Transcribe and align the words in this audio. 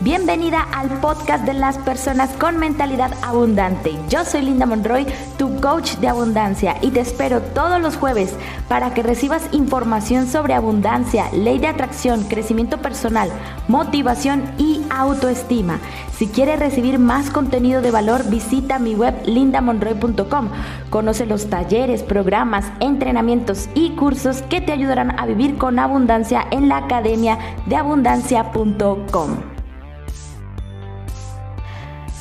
Bienvenida 0.00 0.60
al 0.74 0.88
podcast 1.00 1.44
de 1.44 1.54
las 1.54 1.78
personas 1.78 2.28
con 2.32 2.58
mentalidad 2.58 3.12
abundante. 3.22 3.96
Yo 4.08 4.24
soy 4.24 4.42
Linda 4.42 4.66
Monroy, 4.66 5.06
tu 5.38 5.60
coach 5.60 5.94
de 5.98 6.08
abundancia, 6.08 6.76
y 6.82 6.90
te 6.90 6.98
espero 6.98 7.40
todos 7.40 7.80
los 7.80 7.96
jueves 7.96 8.34
para 8.68 8.92
que 8.92 9.04
recibas 9.04 9.48
información 9.52 10.26
sobre 10.26 10.54
abundancia, 10.54 11.30
ley 11.32 11.58
de 11.58 11.68
atracción, 11.68 12.24
crecimiento 12.24 12.78
personal, 12.78 13.30
motivación 13.68 14.42
y 14.58 14.82
autoestima. 14.90 15.78
Si 16.18 16.26
quieres 16.26 16.58
recibir 16.58 16.98
más 16.98 17.30
contenido 17.30 17.80
de 17.80 17.92
valor, 17.92 18.28
visita 18.28 18.80
mi 18.80 18.96
web 18.96 19.14
lindamonroy.com. 19.24 20.48
Conoce 20.90 21.24
los 21.24 21.48
talleres, 21.48 22.02
programas, 22.02 22.66
entrenamientos 22.80 23.68
y 23.74 23.90
cursos 23.90 24.42
que 24.42 24.60
te 24.60 24.72
ayudarán 24.72 25.18
a 25.18 25.24
vivir 25.24 25.56
con 25.56 25.78
abundancia 25.78 26.44
en 26.50 26.68
la 26.68 26.78
academia 26.78 27.38
de 27.66 27.76
abundancia.com. 27.76 29.53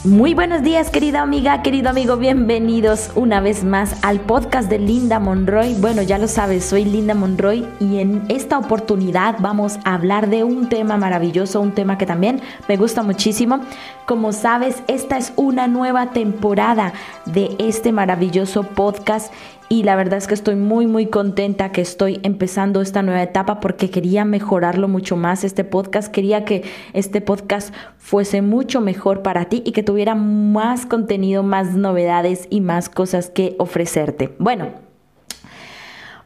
Muy 0.05 0.33
buenos 0.33 0.63
días, 0.63 0.89
querida 0.89 1.21
amiga, 1.21 1.61
querido 1.61 1.89
amigo, 1.89 2.17
bienvenidos 2.17 3.11
una 3.15 3.39
vez 3.39 3.63
más 3.63 4.03
al 4.03 4.19
podcast 4.19 4.69
de 4.69 4.77
Linda 4.77 5.17
Monroy. 5.17 5.75
Bueno, 5.75 6.01
ya 6.01 6.17
lo 6.17 6.27
sabes, 6.27 6.65
soy 6.65 6.83
Linda 6.83 7.13
Monroy 7.13 7.65
y 7.79 7.99
en 7.99 8.25
esta 8.27 8.57
oportunidad 8.57 9.37
vamos 9.39 9.79
a 9.85 9.93
hablar 9.93 10.29
de 10.29 10.43
un 10.43 10.67
tema 10.67 10.97
maravilloso, 10.97 11.61
un 11.61 11.71
tema 11.71 11.97
que 11.97 12.05
también 12.05 12.41
me 12.67 12.75
gusta 12.75 13.01
muchísimo. 13.01 13.61
Como 14.05 14.33
sabes, 14.33 14.83
esta 14.87 15.17
es 15.17 15.31
una 15.37 15.69
nueva 15.69 16.07
temporada 16.07 16.91
de 17.25 17.55
este 17.57 17.93
maravilloso 17.93 18.63
podcast 18.63 19.31
y 19.69 19.83
la 19.83 19.95
verdad 19.95 20.17
es 20.17 20.27
que 20.27 20.33
estoy 20.33 20.55
muy 20.55 20.87
muy 20.87 21.07
contenta 21.07 21.71
que 21.71 21.81
estoy 21.81 22.19
empezando 22.23 22.81
esta 22.81 23.01
nueva 23.01 23.23
etapa 23.23 23.59
porque 23.59 23.89
quería 23.89 24.25
mejorarlo 24.25 24.87
mucho 24.87 25.15
más 25.15 25.43
este 25.43 25.63
podcast, 25.63 26.11
quería 26.11 26.45
que 26.45 26.63
este 26.93 27.21
podcast 27.21 27.73
fuese 27.97 28.41
mucho 28.41 28.81
mejor 28.81 29.21
para 29.21 29.45
ti 29.45 29.63
y 29.65 29.71
que 29.71 29.83
tuviera 29.83 30.15
más 30.15 30.85
contenido, 30.85 31.43
más 31.43 31.75
novedades 31.75 32.47
y 32.49 32.61
más 32.61 32.89
cosas 32.89 33.29
que 33.29 33.55
ofrecerte. 33.57 34.35
Bueno, 34.39 34.82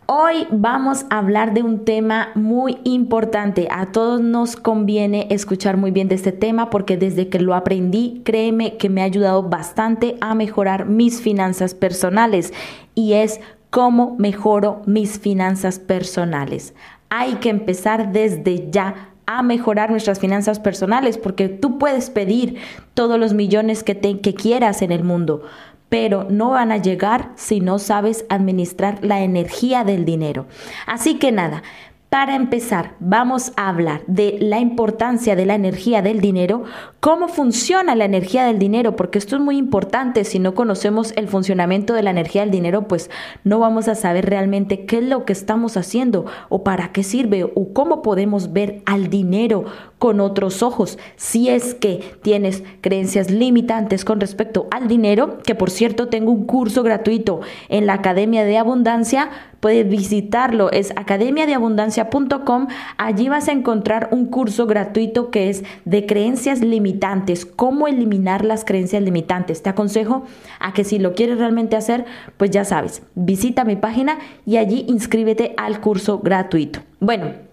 Hoy 0.10 0.48
vamos 0.52 1.06
a 1.10 1.18
hablar 1.18 1.54
de 1.54 1.64
un 1.64 1.84
tema 1.84 2.30
muy 2.34 2.78
importante. 2.86 3.68
A 3.70 3.88
todos 3.88 4.22
nos 4.22 4.56
conviene 4.56 5.28
escuchar 5.32 5.76
muy 5.76 5.92
bien 5.92 6.08
de 6.08 6.16
este 6.16 6.32
tema 6.32 6.70
porque 6.70 6.96
desde 6.96 7.28
que 7.28 7.42
lo 7.42 7.54
aprendí, 7.54 8.22
créeme 8.24 8.78
que 8.78 8.88
me 8.88 9.02
ha 9.02 9.04
ayudado 9.04 9.44
bastante 9.44 10.16
a 10.22 10.34
mejorar 10.34 10.86
mis 10.86 11.22
finanzas 11.22 11.74
personales 11.74 12.54
y 12.96 13.14
es 13.14 13.42
cómo 13.70 14.16
mejoro 14.18 14.82
mis 14.86 15.20
finanzas 15.20 15.78
personales. 15.78 16.74
Hay 17.10 17.34
que 17.36 17.50
empezar 17.50 18.14
desde 18.14 18.72
ya 18.72 19.10
a 19.26 19.44
mejorar 19.44 19.92
nuestras 19.92 20.22
finanzas 20.22 20.58
personales 20.58 21.18
porque 21.18 21.50
tú 21.50 21.78
puedes 21.78 22.10
pedir 22.10 22.56
todos 22.94 23.20
los 23.20 23.34
millones 23.34 23.84
que, 23.84 24.00
que 24.00 24.34
quieras 24.34 24.82
en 24.82 24.94
el 24.94 25.04
mundo, 25.04 25.44
pero 25.90 26.26
no 26.30 26.52
van 26.52 26.72
a 26.72 26.78
llegar 26.78 27.32
si 27.36 27.60
no 27.60 27.80
sabes 27.80 28.26
administrar 28.30 29.00
la 29.04 29.22
energía 29.22 29.84
del 29.84 30.06
dinero. 30.06 30.46
Así 30.86 31.16
que 31.16 31.32
nada, 31.32 31.64
para 32.10 32.36
empezar, 32.36 32.96
vamos 33.02 33.52
a 33.58 33.68
hablar 33.68 34.02
de 34.08 34.38
la 34.40 34.60
importancia 34.60 35.36
de 35.36 35.46
la 35.46 35.56
energía 35.56 36.02
del 36.02 36.22
dinero, 36.22 36.64
cómo 37.02 37.28
funciona 37.28 37.96
la 37.96 38.06
energía 38.06 38.46
del 38.46 38.60
dinero, 38.60 38.96
porque 38.96 39.18
esto 39.18 39.36
es 39.36 39.42
muy 39.42 39.58
importante. 39.58 40.24
Si 40.24 40.40
no 40.40 40.56
conocemos 40.56 41.12
el 41.18 41.28
funcionamiento 41.28 41.94
de 41.94 42.04
la 42.04 42.12
energía 42.12 42.44
del 42.44 42.52
dinero, 42.52 42.88
pues 42.88 43.10
no 43.44 43.60
vamos 43.60 43.90
a 43.90 43.96
saber 43.96 44.26
realmente 44.26 44.86
qué 44.86 45.00
es 45.00 45.04
lo 45.04 45.26
que 45.26 45.34
estamos 45.34 45.76
haciendo 45.76 46.26
o 46.48 46.64
para 46.64 46.94
qué 46.94 47.04
sirve 47.04 47.44
o 47.44 47.74
cómo 47.74 48.02
podemos 48.02 48.54
ver 48.54 48.84
al 48.86 49.10
dinero 49.10 49.66
con 50.00 50.20
otros 50.20 50.64
ojos. 50.64 50.98
Si 51.16 51.50
es 51.50 51.74
que 51.74 52.18
tienes 52.22 52.64
creencias 52.82 53.32
limitantes 53.32 54.06
con 54.06 54.20
respecto 54.20 54.68
al 54.72 54.88
dinero, 54.88 55.40
que 55.40 55.56
por 55.56 55.70
cierto 55.70 56.08
tengo 56.08 56.32
un 56.32 56.46
curso 56.46 56.84
gratuito 56.84 57.42
en 57.70 57.86
la 57.88 57.94
Academia 57.94 58.46
de 58.46 58.58
Abundancia, 58.58 59.30
puedes 59.60 59.90
visitarlo, 59.90 60.72
es 60.72 60.92
academiadeabundancia.com. 60.96 62.68
Allí 62.98 63.30
vas 63.30 63.48
a 63.48 63.54
encontrar 63.54 64.10
un 64.12 64.28
curso 64.28 64.68
gratuito 64.68 65.32
que 65.32 65.50
es 65.50 65.64
de 65.86 66.06
creencias 66.06 66.62
limitantes, 66.62 67.46
cómo 67.46 67.88
eliminar 67.88 68.46
las 68.46 68.66
creencias 68.66 69.02
limitantes. 69.02 69.64
Te 69.64 69.70
aconsejo 69.70 70.26
a 70.60 70.74
que 70.74 70.84
si 70.84 71.00
lo 71.00 71.14
quieres 71.14 71.40
realmente 71.40 71.76
hacer, 71.76 72.06
pues 72.38 72.52
ya 72.52 72.66
sabes, 72.66 73.02
visita 73.16 73.64
mi 73.64 73.76
página 73.76 74.20
y 74.46 74.58
allí 74.58 74.86
inscríbete 74.88 75.54
al 75.58 75.82
curso 75.82 76.20
gratuito. 76.20 76.82
Bueno, 77.00 77.47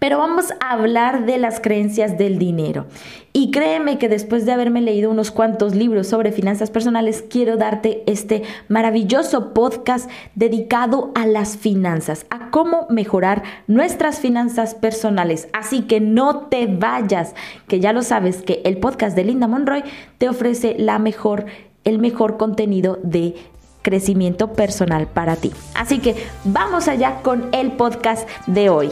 pero 0.00 0.18
vamos 0.18 0.52
a 0.58 0.72
hablar 0.72 1.26
de 1.26 1.38
las 1.38 1.60
creencias 1.60 2.18
del 2.18 2.38
dinero. 2.38 2.86
Y 3.32 3.52
créeme 3.52 3.98
que 3.98 4.08
después 4.08 4.44
de 4.44 4.52
haberme 4.52 4.80
leído 4.80 5.08
unos 5.08 5.30
cuantos 5.30 5.76
libros 5.76 6.08
sobre 6.08 6.32
finanzas 6.32 6.70
personales, 6.70 7.22
quiero 7.22 7.56
darte 7.56 8.02
este 8.06 8.42
maravilloso 8.66 9.54
podcast 9.54 10.10
dedicado 10.34 11.12
a 11.14 11.26
las 11.26 11.56
finanzas, 11.56 12.26
a 12.30 12.50
cómo 12.50 12.88
mejorar 12.90 13.44
nuestras 13.68 14.18
finanzas 14.18 14.74
personales. 14.74 15.48
Así 15.52 15.82
que 15.82 16.00
no 16.00 16.48
te 16.48 16.66
vayas, 16.66 17.36
que 17.68 17.78
ya 17.78 17.92
lo 17.92 18.02
sabes 18.02 18.42
que 18.42 18.62
el 18.64 18.78
podcast 18.78 19.14
de 19.14 19.24
Linda 19.24 19.46
Monroy 19.46 19.84
te 20.18 20.28
ofrece 20.28 20.74
la 20.76 20.98
mejor 20.98 21.46
el 21.84 21.98
mejor 21.98 22.36
contenido 22.36 22.98
de 23.02 23.36
crecimiento 23.82 24.52
personal 24.52 25.06
para 25.06 25.36
ti. 25.36 25.52
Así 25.74 25.98
que 25.98 26.14
vamos 26.44 26.88
allá 26.88 27.22
con 27.22 27.48
el 27.52 27.72
podcast 27.72 28.28
de 28.46 28.68
hoy. 28.68 28.90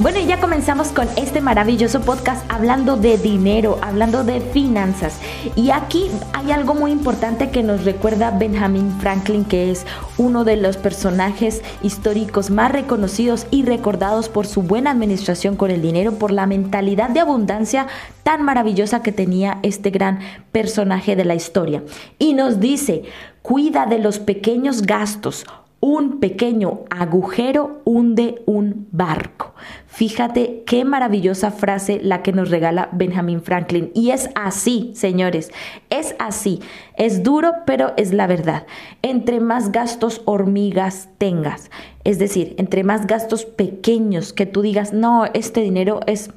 Bueno, 0.00 0.20
y 0.20 0.26
ya 0.26 0.38
comenzamos 0.38 0.90
con 0.90 1.08
este 1.16 1.40
maravilloso 1.40 2.02
podcast 2.02 2.48
hablando 2.48 2.96
de 2.96 3.18
dinero, 3.18 3.80
hablando 3.82 4.22
de 4.22 4.40
finanzas. 4.40 5.18
Y 5.56 5.70
aquí 5.70 6.08
hay 6.32 6.52
algo 6.52 6.76
muy 6.76 6.92
importante 6.92 7.50
que 7.50 7.64
nos 7.64 7.84
recuerda 7.84 8.30
Benjamin 8.30 8.92
Franklin, 9.00 9.44
que 9.44 9.72
es 9.72 9.84
uno 10.16 10.44
de 10.44 10.56
los 10.56 10.76
personajes 10.76 11.62
históricos 11.82 12.48
más 12.48 12.70
reconocidos 12.70 13.48
y 13.50 13.64
recordados 13.64 14.28
por 14.28 14.46
su 14.46 14.62
buena 14.62 14.92
administración 14.92 15.56
con 15.56 15.72
el 15.72 15.82
dinero, 15.82 16.12
por 16.12 16.30
la 16.30 16.46
mentalidad 16.46 17.10
de 17.10 17.18
abundancia 17.18 17.88
tan 18.22 18.44
maravillosa 18.44 19.02
que 19.02 19.10
tenía 19.10 19.58
este 19.64 19.90
gran 19.90 20.20
personaje 20.52 21.16
de 21.16 21.24
la 21.24 21.34
historia. 21.34 21.82
Y 22.20 22.34
nos 22.34 22.60
dice, 22.60 23.02
cuida 23.42 23.86
de 23.86 23.98
los 23.98 24.20
pequeños 24.20 24.82
gastos 24.82 25.44
un 25.80 26.18
pequeño 26.18 26.80
agujero 26.90 27.80
hunde 27.84 28.42
un 28.46 28.88
barco. 28.90 29.54
Fíjate 29.86 30.62
qué 30.66 30.84
maravillosa 30.84 31.50
frase 31.50 32.00
la 32.02 32.22
que 32.22 32.32
nos 32.32 32.50
regala 32.50 32.88
Benjamin 32.92 33.42
Franklin. 33.42 33.90
Y 33.94 34.10
es 34.10 34.30
así, 34.34 34.92
señores, 34.94 35.50
es 35.90 36.14
así. 36.18 36.60
Es 36.96 37.22
duro, 37.22 37.52
pero 37.66 37.94
es 37.96 38.12
la 38.12 38.26
verdad. 38.26 38.66
Entre 39.02 39.40
más 39.40 39.72
gastos 39.72 40.22
hormigas 40.24 41.08
tengas, 41.18 41.70
es 42.04 42.18
decir, 42.18 42.54
entre 42.58 42.84
más 42.84 43.06
gastos 43.06 43.44
pequeños 43.44 44.32
que 44.32 44.46
tú 44.46 44.62
digas, 44.62 44.92
no, 44.92 45.26
este 45.34 45.60
dinero 45.60 46.00
es, 46.06 46.30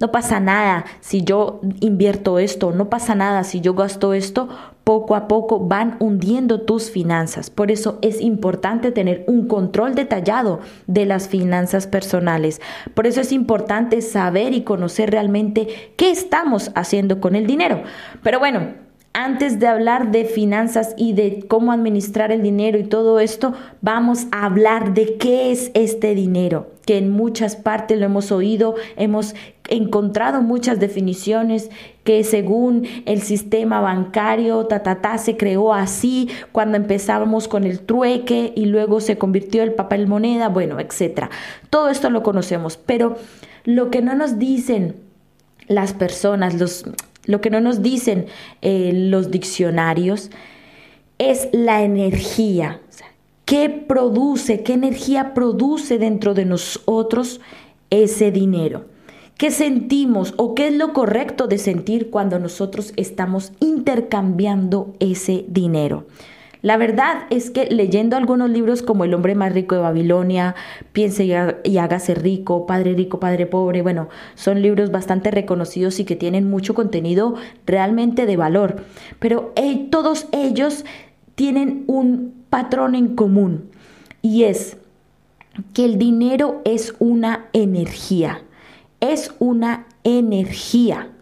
no 0.00 0.10
pasa 0.10 0.40
nada 0.40 0.84
si 1.00 1.22
yo 1.22 1.60
invierto 1.80 2.38
esto, 2.38 2.72
no 2.72 2.88
pasa 2.88 3.14
nada 3.14 3.44
si 3.44 3.60
yo 3.60 3.74
gasto 3.74 4.14
esto, 4.14 4.48
poco 4.88 5.14
a 5.16 5.28
poco 5.28 5.60
van 5.60 5.96
hundiendo 5.98 6.62
tus 6.62 6.90
finanzas. 6.90 7.50
Por 7.50 7.70
eso 7.70 7.98
es 8.00 8.22
importante 8.22 8.90
tener 8.90 9.22
un 9.26 9.46
control 9.46 9.94
detallado 9.94 10.60
de 10.86 11.04
las 11.04 11.28
finanzas 11.28 11.86
personales. 11.86 12.62
Por 12.94 13.06
eso 13.06 13.20
es 13.20 13.30
importante 13.30 14.00
saber 14.00 14.54
y 14.54 14.62
conocer 14.62 15.10
realmente 15.10 15.92
qué 15.96 16.10
estamos 16.10 16.70
haciendo 16.74 17.20
con 17.20 17.34
el 17.34 17.46
dinero. 17.46 17.82
Pero 18.22 18.38
bueno, 18.38 18.87
antes 19.18 19.58
de 19.58 19.66
hablar 19.66 20.12
de 20.12 20.24
finanzas 20.24 20.94
y 20.96 21.12
de 21.12 21.44
cómo 21.48 21.72
administrar 21.72 22.30
el 22.30 22.40
dinero 22.40 22.78
y 22.78 22.84
todo 22.84 23.18
esto, 23.18 23.52
vamos 23.80 24.28
a 24.30 24.46
hablar 24.46 24.94
de 24.94 25.16
qué 25.16 25.50
es 25.50 25.72
este 25.74 26.14
dinero, 26.14 26.70
que 26.86 26.98
en 26.98 27.10
muchas 27.10 27.56
partes 27.56 27.98
lo 27.98 28.06
hemos 28.06 28.30
oído, 28.30 28.76
hemos 28.96 29.34
encontrado 29.68 30.40
muchas 30.40 30.78
definiciones 30.78 31.68
que 32.04 32.22
según 32.22 32.86
el 33.06 33.20
sistema 33.20 33.80
bancario, 33.80 34.66
ta, 34.66 35.18
se 35.18 35.36
creó 35.36 35.74
así 35.74 36.28
cuando 36.52 36.76
empezábamos 36.76 37.48
con 37.48 37.64
el 37.64 37.80
trueque 37.80 38.52
y 38.54 38.66
luego 38.66 39.00
se 39.00 39.18
convirtió 39.18 39.64
el 39.64 39.72
papel 39.72 40.06
moneda, 40.06 40.48
bueno, 40.48 40.78
etcétera. 40.78 41.28
Todo 41.70 41.88
esto 41.88 42.08
lo 42.08 42.22
conocemos, 42.22 42.76
pero 42.76 43.16
lo 43.64 43.90
que 43.90 44.00
no 44.00 44.14
nos 44.14 44.38
dicen 44.38 44.94
las 45.66 45.92
personas, 45.92 46.54
los 46.54 46.84
lo 47.28 47.42
que 47.42 47.50
no 47.50 47.60
nos 47.60 47.82
dicen 47.82 48.26
eh, 48.62 48.90
los 48.94 49.30
diccionarios 49.30 50.30
es 51.18 51.48
la 51.52 51.82
energía. 51.82 52.80
¿Qué 53.44 53.68
produce, 53.68 54.62
qué 54.62 54.72
energía 54.72 55.34
produce 55.34 55.98
dentro 55.98 56.32
de 56.32 56.46
nosotros 56.46 57.40
ese 57.90 58.32
dinero? 58.32 58.86
¿Qué 59.36 59.50
sentimos 59.50 60.32
o 60.38 60.54
qué 60.54 60.68
es 60.68 60.74
lo 60.74 60.94
correcto 60.94 61.46
de 61.48 61.58
sentir 61.58 62.08
cuando 62.10 62.38
nosotros 62.38 62.94
estamos 62.96 63.52
intercambiando 63.60 64.94
ese 64.98 65.44
dinero? 65.48 66.06
La 66.68 66.76
verdad 66.76 67.22
es 67.30 67.48
que 67.48 67.64
leyendo 67.64 68.14
algunos 68.18 68.50
libros 68.50 68.82
como 68.82 69.04
El 69.04 69.14
hombre 69.14 69.34
más 69.34 69.54
rico 69.54 69.74
de 69.74 69.80
Babilonia, 69.80 70.54
Piense 70.92 71.24
y 71.64 71.78
hágase 71.78 72.14
rico, 72.14 72.66
Padre 72.66 72.92
rico, 72.92 73.18
Padre 73.18 73.46
pobre, 73.46 73.80
bueno, 73.80 74.10
son 74.34 74.60
libros 74.60 74.90
bastante 74.90 75.30
reconocidos 75.30 75.98
y 75.98 76.04
que 76.04 76.14
tienen 76.14 76.50
mucho 76.50 76.74
contenido 76.74 77.36
realmente 77.64 78.26
de 78.26 78.36
valor. 78.36 78.84
Pero 79.18 79.54
todos 79.88 80.26
ellos 80.30 80.84
tienen 81.36 81.84
un 81.86 82.34
patrón 82.50 82.94
en 82.94 83.16
común 83.16 83.70
y 84.20 84.44
es 84.44 84.76
que 85.72 85.86
el 85.86 85.96
dinero 85.96 86.60
es 86.66 86.94
una 86.98 87.46
energía, 87.54 88.42
es 89.00 89.32
una 89.38 89.86
energía. 90.04 91.12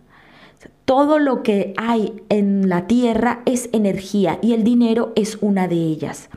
Todo 0.87 1.19
lo 1.19 1.43
que 1.43 1.75
hay 1.77 2.23
en 2.29 2.69
la 2.69 2.87
tierra 2.87 3.43
es 3.45 3.69
energía 3.73 4.39
y 4.41 4.53
el 4.53 4.63
dinero 4.63 5.13
es 5.17 5.37
una 5.41 5.67
de 5.67 5.75
ellas. 5.75 6.31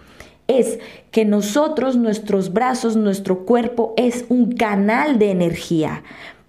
Es 0.48 0.80
que 1.12 1.24
nosotros, 1.24 1.98
nuestros 1.98 2.52
brazos, 2.52 2.98
nuestro 2.98 3.46
cuerpo 3.46 3.94
es 3.96 4.26
un 4.28 4.54
canal 4.54 5.20
de 5.20 5.30
energía 5.30 6.04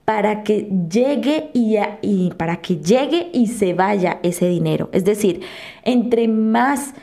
para 0.06 0.44
que 0.44 0.67
llegue 0.91 1.50
y, 1.52 1.76
y, 2.00 2.31
para 2.38 2.56
que 2.62 2.79
llegue 2.79 3.29
y 3.35 3.49
se 3.49 3.75
vaya 3.75 4.19
ese 4.23 4.49
dinero. 4.49 4.88
Es 4.93 5.05
decir, 5.05 5.43
entre 5.85 6.26
más 6.26 6.94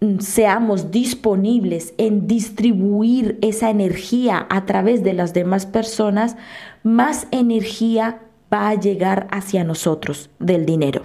mm, 0.00 0.20
seamos 0.20 0.90
disponibles 0.90 1.92
en 1.98 2.26
distribuir 2.26 3.38
esa 3.42 3.68
energía 3.68 4.46
a 4.48 4.64
través 4.64 5.04
de 5.04 5.12
las 5.12 5.34
demás 5.34 5.66
personas, 5.66 6.38
más 6.82 7.28
energía 7.32 8.22
va 8.52 8.68
a 8.68 8.74
llegar 8.74 9.28
hacia 9.30 9.64
nosotros 9.64 10.30
del 10.38 10.66
dinero. 10.66 11.02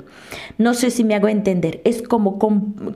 No 0.58 0.74
sé 0.74 0.92
si 0.92 1.04
me 1.04 1.16
hago 1.16 1.28
entender, 1.28 1.82
es 1.84 2.02
como, 2.02 2.40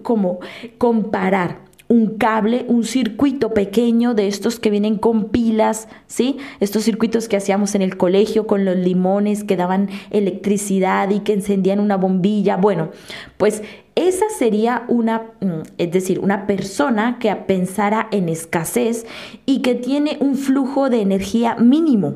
como 0.01 0.39
comparar 0.77 1.67
un 1.89 2.17
cable, 2.17 2.65
un 2.67 2.83
circuito 2.83 3.53
pequeño 3.53 4.13
de 4.13 4.27
estos 4.27 4.59
que 4.59 4.69
vienen 4.69 4.97
con 4.97 5.29
pilas, 5.29 5.88
¿sí? 6.07 6.38
Estos 6.59 6.83
circuitos 6.83 7.29
que 7.29 7.38
hacíamos 7.38 7.75
en 7.75 7.81
el 7.81 7.95
colegio 7.95 8.45
con 8.45 8.65
los 8.65 8.75
limones 8.75 9.44
que 9.45 9.55
daban 9.55 9.89
electricidad 10.11 11.09
y 11.11 11.21
que 11.21 11.33
encendían 11.33 11.79
una 11.79 11.95
bombilla. 11.95 12.57
Bueno, 12.57 12.89
pues 13.38 13.63
esa 13.95 14.25
sería 14.29 14.83
una, 14.89 15.31
mm, 15.39 15.61
es 15.77 15.91
decir, 15.91 16.19
una 16.19 16.45
persona 16.45 17.19
que 17.19 17.33
pensara 17.35 18.09
en 18.11 18.27
escasez 18.27 19.05
y 19.45 19.61
que 19.61 19.75
tiene 19.75 20.17
un 20.19 20.35
flujo 20.35 20.89
de 20.89 21.01
energía 21.01 21.55
mínimo. 21.55 22.15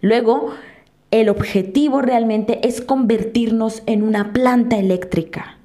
Luego, 0.00 0.52
el 1.10 1.28
objetivo 1.28 2.02
realmente 2.02 2.66
es 2.66 2.80
convertirnos 2.80 3.82
en 3.86 4.02
una 4.02 4.32
planta 4.32 4.78
eléctrica 4.78 5.58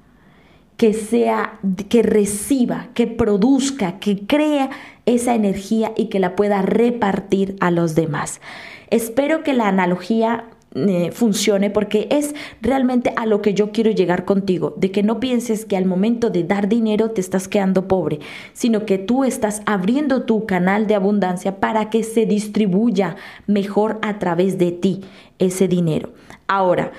que 0.76 0.92
sea, 0.92 1.60
que 1.88 2.02
reciba, 2.02 2.88
que 2.94 3.06
produzca, 3.06 4.00
que 4.00 4.26
crea 4.26 4.70
esa 5.06 5.34
energía 5.34 5.92
y 5.96 6.06
que 6.06 6.18
la 6.18 6.34
pueda 6.34 6.62
repartir 6.62 7.56
a 7.60 7.70
los 7.70 7.94
demás. 7.94 8.40
Espero 8.90 9.42
que 9.42 9.54
la 9.54 9.68
analogía 9.68 10.44
eh, 10.76 11.12
funcione 11.12 11.70
porque 11.70 12.08
es 12.10 12.34
realmente 12.60 13.12
a 13.14 13.26
lo 13.26 13.40
que 13.40 13.54
yo 13.54 13.70
quiero 13.70 13.92
llegar 13.92 14.24
contigo, 14.24 14.74
de 14.76 14.90
que 14.90 15.04
no 15.04 15.20
pienses 15.20 15.64
que 15.64 15.76
al 15.76 15.84
momento 15.84 16.30
de 16.30 16.42
dar 16.42 16.68
dinero 16.68 17.12
te 17.12 17.20
estás 17.20 17.46
quedando 17.46 17.86
pobre, 17.86 18.18
sino 18.54 18.84
que 18.84 18.98
tú 18.98 19.22
estás 19.22 19.62
abriendo 19.66 20.22
tu 20.22 20.46
canal 20.46 20.88
de 20.88 20.96
abundancia 20.96 21.60
para 21.60 21.90
que 21.90 22.02
se 22.02 22.26
distribuya 22.26 23.14
mejor 23.46 24.00
a 24.02 24.18
través 24.18 24.58
de 24.58 24.72
ti 24.72 25.02
ese 25.38 25.68
dinero. 25.68 26.12
Ahora, 26.46 26.92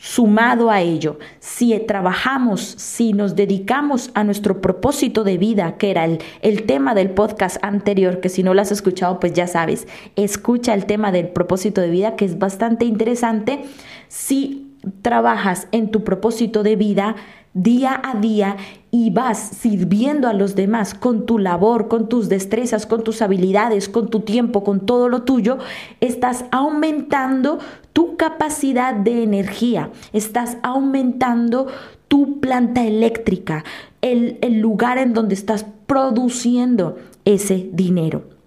Sumado 0.00 0.70
a 0.70 0.80
ello, 0.80 1.18
si 1.40 1.76
trabajamos, 1.80 2.60
si 2.60 3.12
nos 3.12 3.34
dedicamos 3.34 4.12
a 4.14 4.22
nuestro 4.22 4.60
propósito 4.60 5.24
de 5.24 5.38
vida, 5.38 5.76
que 5.76 5.90
era 5.90 6.04
el, 6.04 6.20
el, 6.40 6.66
tema 6.66 6.94
del 6.94 7.10
podcast 7.10 7.56
anterior, 7.62 8.20
que 8.20 8.28
si 8.28 8.44
no 8.44 8.54
lo 8.54 8.62
has 8.62 8.70
escuchado, 8.70 9.18
pues 9.18 9.32
ya 9.32 9.48
sabes, 9.48 9.88
escucha 10.14 10.72
el 10.74 10.86
tema 10.86 11.10
del 11.10 11.30
propósito 11.30 11.80
de 11.80 11.90
vida, 11.90 12.14
que 12.14 12.26
es 12.26 12.38
bastante 12.38 12.84
interesante. 12.84 13.64
Si 14.06 14.72
trabajas 15.02 15.66
en 15.72 15.90
tu 15.90 16.04
propósito 16.04 16.62
de 16.62 16.76
vida, 16.76 17.16
día 17.54 18.00
a 18.04 18.14
día 18.14 18.56
y 18.90 19.10
vas 19.10 19.38
sirviendo 19.38 20.28
a 20.28 20.32
los 20.32 20.54
demás 20.54 20.94
con 20.94 21.26
tu 21.26 21.38
labor, 21.38 21.88
con 21.88 22.08
tus 22.08 22.28
destrezas, 22.28 22.86
con 22.86 23.04
tus 23.04 23.20
habilidades, 23.22 23.88
con 23.88 24.08
tu 24.08 24.20
tiempo, 24.20 24.64
con 24.64 24.86
todo 24.86 25.08
lo 25.08 25.22
tuyo, 25.22 25.58
estás 26.00 26.44
aumentando 26.50 27.58
tu 27.92 28.16
capacidad 28.16 28.94
de 28.94 29.22
energía, 29.22 29.90
estás 30.12 30.56
aumentando 30.62 31.66
tu 32.08 32.40
planta 32.40 32.84
eléctrica, 32.84 33.64
el, 34.00 34.38
el 34.40 34.60
lugar 34.60 34.98
en 34.98 35.12
donde 35.12 35.34
estás 35.34 35.66
produciendo 35.86 36.96
ese 37.24 37.68
dinero. 37.72 38.37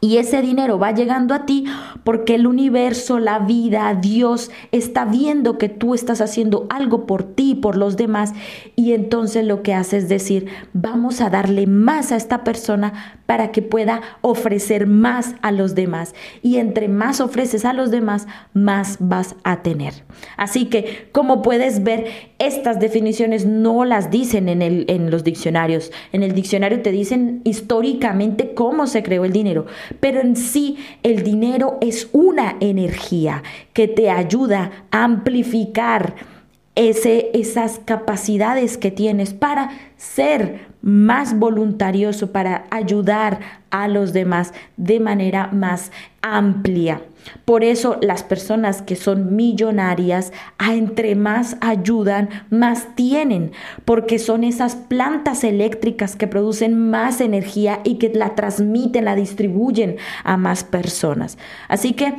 Y 0.00 0.18
ese 0.18 0.42
dinero 0.42 0.78
va 0.78 0.92
llegando 0.92 1.34
a 1.34 1.44
ti 1.44 1.64
porque 2.04 2.36
el 2.36 2.46
universo, 2.46 3.18
la 3.18 3.40
vida, 3.40 3.98
Dios 4.00 4.50
está 4.70 5.04
viendo 5.04 5.58
que 5.58 5.68
tú 5.68 5.92
estás 5.92 6.20
haciendo 6.20 6.66
algo 6.70 7.04
por 7.04 7.24
ti, 7.24 7.56
por 7.56 7.76
los 7.76 7.96
demás. 7.96 8.32
Y 8.76 8.92
entonces 8.92 9.44
lo 9.44 9.62
que 9.64 9.74
hace 9.74 9.96
es 9.96 10.08
decir, 10.08 10.46
vamos 10.72 11.20
a 11.20 11.30
darle 11.30 11.66
más 11.66 12.12
a 12.12 12.16
esta 12.16 12.44
persona 12.44 13.18
para 13.26 13.50
que 13.50 13.60
pueda 13.60 14.00
ofrecer 14.20 14.86
más 14.86 15.34
a 15.42 15.50
los 15.50 15.74
demás. 15.74 16.14
Y 16.42 16.58
entre 16.58 16.86
más 16.86 17.20
ofreces 17.20 17.64
a 17.64 17.72
los 17.72 17.90
demás, 17.90 18.28
más 18.54 18.98
vas 19.00 19.34
a 19.42 19.62
tener. 19.62 20.04
Así 20.36 20.66
que, 20.66 21.08
como 21.10 21.42
puedes 21.42 21.82
ver, 21.82 22.06
estas 22.38 22.78
definiciones 22.78 23.46
no 23.46 23.84
las 23.84 24.10
dicen 24.10 24.48
en, 24.48 24.62
el, 24.62 24.84
en 24.88 25.10
los 25.10 25.24
diccionarios. 25.24 25.90
En 26.12 26.22
el 26.22 26.34
diccionario 26.34 26.82
te 26.82 26.92
dicen 26.92 27.42
históricamente 27.42 28.54
cómo 28.54 28.86
se 28.86 29.02
creó 29.02 29.24
el 29.24 29.32
dinero 29.32 29.66
pero 30.00 30.20
en 30.20 30.36
sí 30.36 30.76
el 31.02 31.22
dinero 31.22 31.78
es 31.80 32.08
una 32.12 32.56
energía 32.60 33.42
que 33.72 33.88
te 33.88 34.10
ayuda 34.10 34.86
a 34.90 35.04
amplificar 35.04 36.37
ese, 36.78 37.30
esas 37.34 37.80
capacidades 37.84 38.78
que 38.78 38.92
tienes 38.92 39.34
para 39.34 39.70
ser 39.96 40.68
más 40.80 41.36
voluntarioso, 41.36 42.30
para 42.30 42.66
ayudar 42.70 43.40
a 43.70 43.88
los 43.88 44.12
demás 44.12 44.54
de 44.76 45.00
manera 45.00 45.48
más 45.48 45.90
amplia. 46.22 47.02
Por 47.44 47.64
eso 47.64 47.98
las 48.00 48.22
personas 48.22 48.80
que 48.80 48.94
son 48.94 49.34
millonarias, 49.34 50.32
entre 50.64 51.16
más 51.16 51.56
ayudan, 51.60 52.28
más 52.48 52.94
tienen, 52.94 53.50
porque 53.84 54.20
son 54.20 54.44
esas 54.44 54.76
plantas 54.76 55.42
eléctricas 55.42 56.14
que 56.14 56.28
producen 56.28 56.90
más 56.90 57.20
energía 57.20 57.80
y 57.82 57.96
que 57.96 58.10
la 58.14 58.36
transmiten, 58.36 59.04
la 59.04 59.16
distribuyen 59.16 59.96
a 60.22 60.36
más 60.36 60.62
personas. 60.62 61.38
Así 61.66 61.92
que 61.94 62.14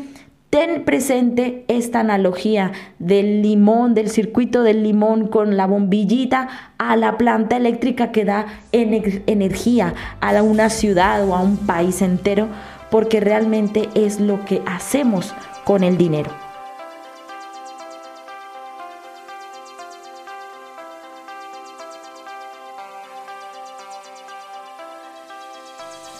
Ten 0.49 0.83
presente 0.83 1.63
esta 1.67 1.99
analogía 1.99 2.71
del 2.97 3.43
limón, 3.43 3.93
del 3.93 4.09
circuito 4.09 4.63
del 4.63 4.81
limón 4.81 5.27
con 5.27 5.57
la 5.57 5.67
bombillita 5.67 6.73
a 6.79 6.95
la 6.95 7.19
planta 7.19 7.55
eléctrica 7.55 8.11
que 8.11 8.25
da 8.25 8.47
energía 8.71 9.93
a 10.21 10.41
una 10.41 10.71
ciudad 10.71 11.23
o 11.27 11.35
a 11.35 11.41
un 11.41 11.57
país 11.57 12.01
entero, 12.01 12.47
porque 12.89 13.19
realmente 13.19 13.89
es 13.93 14.19
lo 14.19 14.43
que 14.45 14.63
hacemos 14.65 15.35
con 15.65 15.83
el 15.83 15.97
dinero. 15.97 16.31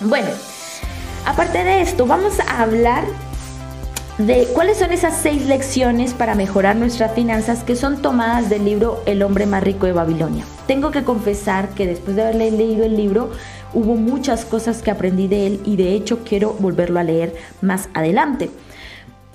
Bueno, 0.02 0.30
aparte 1.26 1.64
de 1.64 1.82
esto, 1.82 2.06
vamos 2.06 2.40
a 2.40 2.62
hablar 2.62 3.06
de 4.20 4.48
cuáles 4.54 4.78
son 4.78 4.92
esas 4.92 5.16
seis 5.16 5.48
lecciones 5.48 6.14
para 6.14 6.36
mejorar 6.36 6.76
nuestras 6.76 7.14
finanzas 7.14 7.64
que 7.64 7.78
son 7.78 8.02
tomadas 8.02 8.50
del 8.50 8.66
libro 8.66 9.02
El 9.06 9.24
hombre 9.24 9.46
más 9.46 9.64
rico 9.64 9.86
de 9.86 9.94
Babilonia. 9.94 10.44
Tengo 10.68 10.92
que 10.92 11.06
confesar 11.06 11.70
que 11.70 11.88
después 11.88 12.18
de 12.18 12.24
haberle 12.24 12.52
leído 12.52 12.84
el 12.84 12.98
libro, 12.98 13.32
hubo 13.74 13.96
muchas 13.96 14.44
cosas 14.44 14.82
que 14.82 14.92
aprendí 14.92 15.30
de 15.30 15.48
él 15.48 15.62
y 15.66 15.78
de 15.78 15.94
hecho 15.94 16.26
quiero 16.26 16.54
volverlo 16.60 17.00
a 17.00 17.04
leer 17.04 17.34
más 17.62 17.88
adelante. 17.94 18.50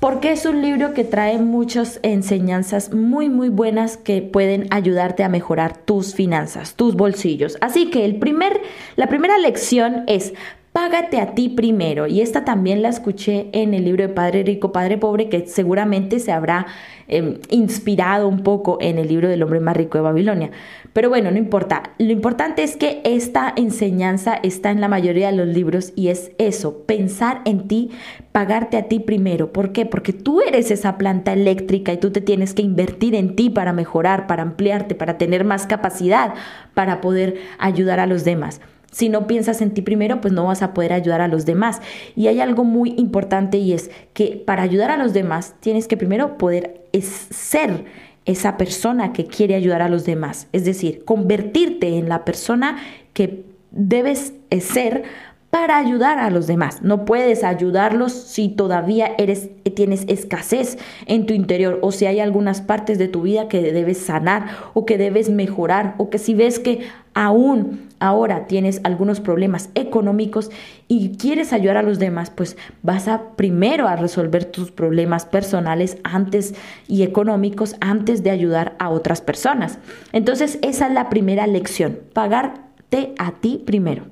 Porque 0.00 0.32
es 0.32 0.44
un 0.44 0.60
libro 0.60 0.92
que 0.92 1.04
trae 1.04 1.38
muchas 1.38 1.98
enseñanzas 2.02 2.92
muy 2.92 3.30
muy 3.30 3.48
buenas 3.48 3.96
que 3.96 4.20
pueden 4.20 4.66
ayudarte 4.70 5.24
a 5.24 5.30
mejorar 5.30 5.78
tus 5.78 6.14
finanzas, 6.14 6.74
tus 6.74 6.94
bolsillos. 6.94 7.56
Así 7.62 7.88
que 7.88 8.04
el 8.04 8.16
primer, 8.16 8.60
la 8.96 9.06
primera 9.06 9.38
lección 9.38 10.04
es 10.08 10.34
Págate 10.74 11.20
a 11.20 11.36
ti 11.36 11.50
primero. 11.50 12.08
Y 12.08 12.20
esta 12.20 12.44
también 12.44 12.82
la 12.82 12.88
escuché 12.88 13.46
en 13.52 13.74
el 13.74 13.84
libro 13.84 14.02
de 14.02 14.12
Padre 14.12 14.42
Rico, 14.42 14.72
Padre 14.72 14.98
Pobre, 14.98 15.28
que 15.28 15.46
seguramente 15.46 16.18
se 16.18 16.32
habrá 16.32 16.66
em, 17.06 17.38
inspirado 17.48 18.26
un 18.26 18.42
poco 18.42 18.78
en 18.80 18.98
el 18.98 19.06
libro 19.06 19.28
del 19.28 19.44
hombre 19.44 19.60
más 19.60 19.76
rico 19.76 19.98
de 19.98 20.02
Babilonia. 20.02 20.50
Pero 20.92 21.10
bueno, 21.10 21.30
no 21.30 21.38
importa. 21.38 21.84
Lo 21.98 22.10
importante 22.10 22.64
es 22.64 22.76
que 22.76 23.02
esta 23.04 23.52
enseñanza 23.54 24.34
está 24.34 24.72
en 24.72 24.80
la 24.80 24.88
mayoría 24.88 25.30
de 25.30 25.36
los 25.36 25.46
libros 25.46 25.92
y 25.94 26.08
es 26.08 26.32
eso, 26.38 26.82
pensar 26.86 27.42
en 27.44 27.68
ti, 27.68 27.92
pagarte 28.32 28.76
a 28.76 28.88
ti 28.88 28.98
primero. 28.98 29.52
¿Por 29.52 29.70
qué? 29.70 29.86
Porque 29.86 30.12
tú 30.12 30.40
eres 30.40 30.72
esa 30.72 30.98
planta 30.98 31.34
eléctrica 31.34 31.92
y 31.92 31.98
tú 31.98 32.10
te 32.10 32.20
tienes 32.20 32.52
que 32.52 32.62
invertir 32.62 33.14
en 33.14 33.36
ti 33.36 33.48
para 33.48 33.72
mejorar, 33.72 34.26
para 34.26 34.42
ampliarte, 34.42 34.96
para 34.96 35.18
tener 35.18 35.44
más 35.44 35.68
capacidad, 35.68 36.34
para 36.74 37.00
poder 37.00 37.36
ayudar 37.60 38.00
a 38.00 38.06
los 38.06 38.24
demás. 38.24 38.60
Si 38.94 39.08
no 39.08 39.26
piensas 39.26 39.60
en 39.60 39.72
ti 39.72 39.82
primero, 39.82 40.20
pues 40.20 40.32
no 40.32 40.44
vas 40.44 40.62
a 40.62 40.72
poder 40.72 40.92
ayudar 40.92 41.20
a 41.20 41.26
los 41.26 41.44
demás. 41.44 41.80
Y 42.14 42.28
hay 42.28 42.40
algo 42.40 42.62
muy 42.62 42.94
importante 42.96 43.58
y 43.58 43.72
es 43.72 43.90
que 44.12 44.40
para 44.46 44.62
ayudar 44.62 44.92
a 44.92 44.96
los 44.96 45.12
demás 45.12 45.56
tienes 45.58 45.88
que 45.88 45.96
primero 45.96 46.38
poder 46.38 46.84
ser 47.02 47.86
esa 48.24 48.56
persona 48.56 49.12
que 49.12 49.26
quiere 49.26 49.56
ayudar 49.56 49.82
a 49.82 49.88
los 49.88 50.04
demás. 50.04 50.46
Es 50.52 50.64
decir, 50.64 51.04
convertirte 51.04 51.98
en 51.98 52.08
la 52.08 52.24
persona 52.24 52.76
que 53.14 53.44
debes 53.72 54.32
ser 54.60 55.02
para 55.50 55.76
ayudar 55.76 56.20
a 56.20 56.30
los 56.30 56.46
demás. 56.46 56.82
No 56.82 57.04
puedes 57.04 57.42
ayudarlos 57.42 58.12
si 58.12 58.48
todavía 58.48 59.10
eres 59.18 59.50
tienes 59.74 60.04
escasez 60.08 60.78
en 61.06 61.26
tu 61.26 61.34
interior 61.34 61.78
o 61.82 61.92
si 61.92 62.06
hay 62.06 62.20
algunas 62.20 62.60
partes 62.60 62.98
de 62.98 63.08
tu 63.08 63.22
vida 63.22 63.48
que 63.48 63.60
debes 63.60 63.98
sanar 63.98 64.46
o 64.72 64.86
que 64.86 64.98
debes 64.98 65.30
mejorar 65.30 65.94
o 65.98 66.10
que 66.10 66.18
si 66.18 66.34
ves 66.34 66.58
que 66.58 66.80
aún 67.12 67.88
ahora 68.04 68.46
tienes 68.46 68.82
algunos 68.84 69.20
problemas 69.20 69.70
económicos 69.74 70.50
y 70.88 71.16
quieres 71.16 71.54
ayudar 71.54 71.78
a 71.78 71.82
los 71.82 71.98
demás, 71.98 72.30
pues 72.30 72.58
vas 72.82 73.08
a 73.08 73.30
primero 73.36 73.88
a 73.88 73.96
resolver 73.96 74.44
tus 74.44 74.70
problemas 74.70 75.24
personales 75.24 75.96
antes 76.04 76.54
y 76.86 77.02
económicos 77.02 77.76
antes 77.80 78.22
de 78.22 78.30
ayudar 78.30 78.76
a 78.78 78.90
otras 78.90 79.22
personas. 79.22 79.78
Entonces, 80.12 80.58
esa 80.60 80.88
es 80.88 80.92
la 80.92 81.08
primera 81.08 81.46
lección, 81.46 81.98
pagarte 82.12 83.14
a 83.18 83.32
ti 83.32 83.62
primero. 83.64 84.04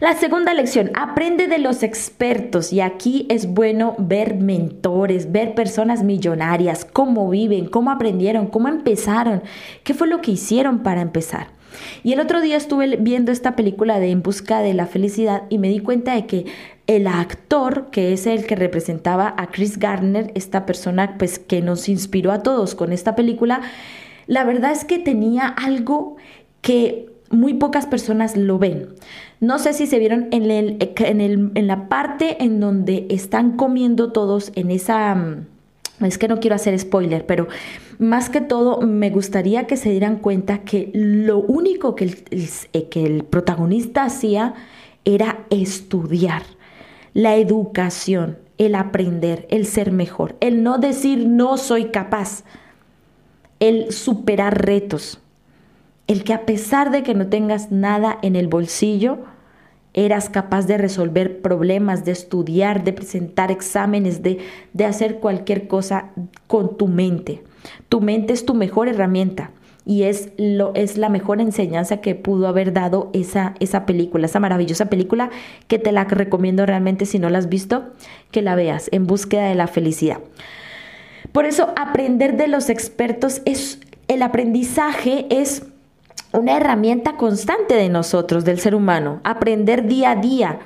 La 0.00 0.14
segunda 0.14 0.54
lección, 0.54 0.90
aprende 0.94 1.48
de 1.48 1.58
los 1.58 1.82
expertos 1.82 2.72
y 2.72 2.80
aquí 2.80 3.26
es 3.28 3.46
bueno 3.46 3.94
ver 3.98 4.34
mentores, 4.34 5.30
ver 5.30 5.54
personas 5.54 6.02
millonarias, 6.02 6.86
cómo 6.86 7.28
viven, 7.28 7.66
cómo 7.66 7.90
aprendieron, 7.90 8.46
cómo 8.46 8.68
empezaron, 8.68 9.42
qué 9.84 9.92
fue 9.92 10.06
lo 10.06 10.22
que 10.22 10.32
hicieron 10.32 10.82
para 10.82 11.02
empezar. 11.02 11.55
Y 12.02 12.12
el 12.12 12.20
otro 12.20 12.40
día 12.40 12.56
estuve 12.56 12.96
viendo 12.96 13.32
esta 13.32 13.56
película 13.56 13.98
de 13.98 14.10
En 14.10 14.22
Busca 14.22 14.60
de 14.60 14.74
la 14.74 14.86
Felicidad 14.86 15.42
y 15.48 15.58
me 15.58 15.68
di 15.68 15.80
cuenta 15.80 16.14
de 16.14 16.26
que 16.26 16.46
el 16.86 17.06
actor, 17.06 17.88
que 17.90 18.12
es 18.12 18.26
el 18.26 18.46
que 18.46 18.56
representaba 18.56 19.34
a 19.36 19.48
Chris 19.48 19.78
Gardner, 19.78 20.30
esta 20.34 20.66
persona 20.66 21.16
pues 21.18 21.38
que 21.38 21.60
nos 21.62 21.88
inspiró 21.88 22.32
a 22.32 22.42
todos 22.42 22.74
con 22.74 22.92
esta 22.92 23.16
película, 23.16 23.60
la 24.26 24.44
verdad 24.44 24.72
es 24.72 24.84
que 24.84 24.98
tenía 24.98 25.46
algo 25.46 26.16
que 26.60 27.08
muy 27.30 27.54
pocas 27.54 27.86
personas 27.86 28.36
lo 28.36 28.58
ven. 28.58 28.88
No 29.40 29.58
sé 29.58 29.72
si 29.72 29.86
se 29.86 29.98
vieron 29.98 30.28
en, 30.30 30.50
el, 30.50 30.76
en, 30.80 31.66
la 31.66 31.88
parte 31.88 32.42
en 32.42 32.60
donde 32.60 33.06
están 33.10 33.56
comiendo 33.56 34.12
todos 34.12 34.52
en 34.54 34.70
esa... 34.70 35.14
Mm, 35.14 35.46
es 36.04 36.18
que 36.18 36.28
no 36.28 36.40
quiero 36.40 36.56
hacer 36.56 36.78
spoiler, 36.78 37.24
pero 37.26 37.48
más 37.98 38.30
que 38.30 38.40
todo 38.40 38.80
me 38.80 39.10
gustaría 39.10 39.66
que 39.66 39.76
se 39.76 39.90
dieran 39.90 40.16
cuenta 40.16 40.58
que 40.58 40.90
lo 40.94 41.38
único 41.38 41.94
que 41.94 42.04
el, 42.04 42.24
eh, 42.72 42.88
que 42.88 43.04
el 43.04 43.24
protagonista 43.24 44.04
hacía 44.04 44.54
era 45.04 45.44
estudiar, 45.50 46.42
la 47.14 47.36
educación, 47.36 48.38
el 48.58 48.74
aprender, 48.74 49.46
el 49.50 49.66
ser 49.66 49.92
mejor, 49.92 50.36
el 50.40 50.62
no 50.62 50.78
decir 50.78 51.26
no 51.26 51.56
soy 51.56 51.86
capaz, 51.86 52.44
el 53.60 53.92
superar 53.92 54.64
retos 54.64 55.20
el 56.06 56.24
que 56.24 56.32
a 56.32 56.46
pesar 56.46 56.90
de 56.90 57.02
que 57.02 57.14
no 57.14 57.28
tengas 57.28 57.72
nada 57.72 58.18
en 58.22 58.36
el 58.36 58.48
bolsillo, 58.48 59.18
eras 59.92 60.28
capaz 60.28 60.66
de 60.66 60.78
resolver 60.78 61.40
problemas, 61.40 62.04
de 62.04 62.12
estudiar, 62.12 62.84
de 62.84 62.92
presentar 62.92 63.50
exámenes, 63.50 64.22
de, 64.22 64.38
de 64.72 64.84
hacer 64.84 65.18
cualquier 65.18 65.68
cosa 65.68 66.10
con 66.46 66.76
tu 66.76 66.86
mente. 66.86 67.42
Tu 67.88 68.00
mente 68.00 68.32
es 68.32 68.44
tu 68.44 68.54
mejor 68.54 68.88
herramienta 68.88 69.50
y 69.84 70.02
es, 70.02 70.30
lo, 70.36 70.74
es 70.74 70.98
la 70.98 71.08
mejor 71.08 71.40
enseñanza 71.40 71.98
que 71.98 72.14
pudo 72.14 72.48
haber 72.48 72.72
dado 72.72 73.10
esa, 73.12 73.54
esa 73.60 73.86
película, 73.86 74.26
esa 74.26 74.40
maravillosa 74.40 74.86
película 74.86 75.30
que 75.68 75.78
te 75.78 75.92
la 75.92 76.04
recomiendo 76.04 76.66
realmente 76.66 77.06
si 77.06 77.18
no 77.18 77.30
la 77.30 77.38
has 77.38 77.48
visto, 77.48 77.84
que 78.32 78.42
la 78.42 78.56
veas 78.56 78.88
en 78.92 79.06
búsqueda 79.06 79.48
de 79.48 79.54
la 79.54 79.68
felicidad. 79.68 80.18
Por 81.30 81.44
eso 81.44 81.72
aprender 81.76 82.36
de 82.36 82.48
los 82.48 82.68
expertos 82.68 83.42
es 83.44 83.80
el 84.08 84.22
aprendizaje 84.22 85.26
es 85.30 85.64
una 86.32 86.56
herramienta 86.56 87.16
constante 87.16 87.74
de 87.74 87.88
nosotros, 87.88 88.44
del 88.44 88.60
ser 88.60 88.74
humano, 88.74 89.20
aprender 89.24 89.86
día 89.86 90.12
a 90.12 90.16
día, 90.16 90.58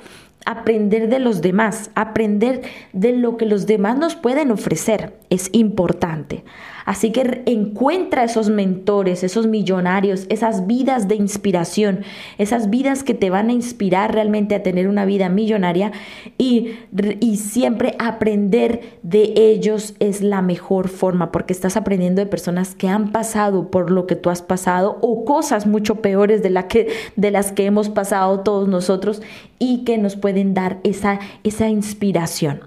aprender 0.45 1.09
de 1.09 1.19
los 1.19 1.41
demás, 1.41 1.91
aprender 1.95 2.61
de 2.93 3.13
lo 3.13 3.37
que 3.37 3.45
los 3.45 3.67
demás 3.67 3.97
nos 3.97 4.15
pueden 4.15 4.51
ofrecer, 4.51 5.17
es 5.29 5.49
importante. 5.53 6.43
Así 6.91 7.13
que 7.13 7.41
encuentra 7.45 8.25
esos 8.25 8.49
mentores, 8.49 9.23
esos 9.23 9.47
millonarios, 9.47 10.25
esas 10.27 10.67
vidas 10.67 11.07
de 11.07 11.15
inspiración, 11.15 12.01
esas 12.37 12.69
vidas 12.69 13.05
que 13.05 13.13
te 13.13 13.29
van 13.29 13.47
a 13.47 13.53
inspirar 13.53 14.13
realmente 14.13 14.55
a 14.55 14.61
tener 14.61 14.89
una 14.89 15.05
vida 15.05 15.29
millonaria 15.29 15.93
y, 16.37 16.73
y 17.21 17.37
siempre 17.37 17.95
aprender 17.97 18.99
de 19.03 19.31
ellos 19.37 19.95
es 20.01 20.19
la 20.19 20.41
mejor 20.41 20.89
forma 20.89 21.31
porque 21.31 21.53
estás 21.53 21.77
aprendiendo 21.77 22.19
de 22.19 22.25
personas 22.25 22.75
que 22.75 22.89
han 22.89 23.13
pasado 23.13 23.71
por 23.71 23.89
lo 23.89 24.05
que 24.05 24.17
tú 24.17 24.29
has 24.29 24.41
pasado 24.41 24.97
o 24.99 25.23
cosas 25.23 25.65
mucho 25.67 26.01
peores 26.01 26.43
de, 26.43 26.49
la 26.49 26.67
que, 26.67 26.89
de 27.15 27.31
las 27.31 27.53
que 27.53 27.65
hemos 27.65 27.87
pasado 27.87 28.41
todos 28.41 28.67
nosotros 28.67 29.21
y 29.59 29.85
que 29.85 29.97
nos 29.97 30.17
pueden 30.17 30.53
dar 30.53 30.81
esa, 30.83 31.21
esa 31.45 31.69
inspiración. 31.69 32.63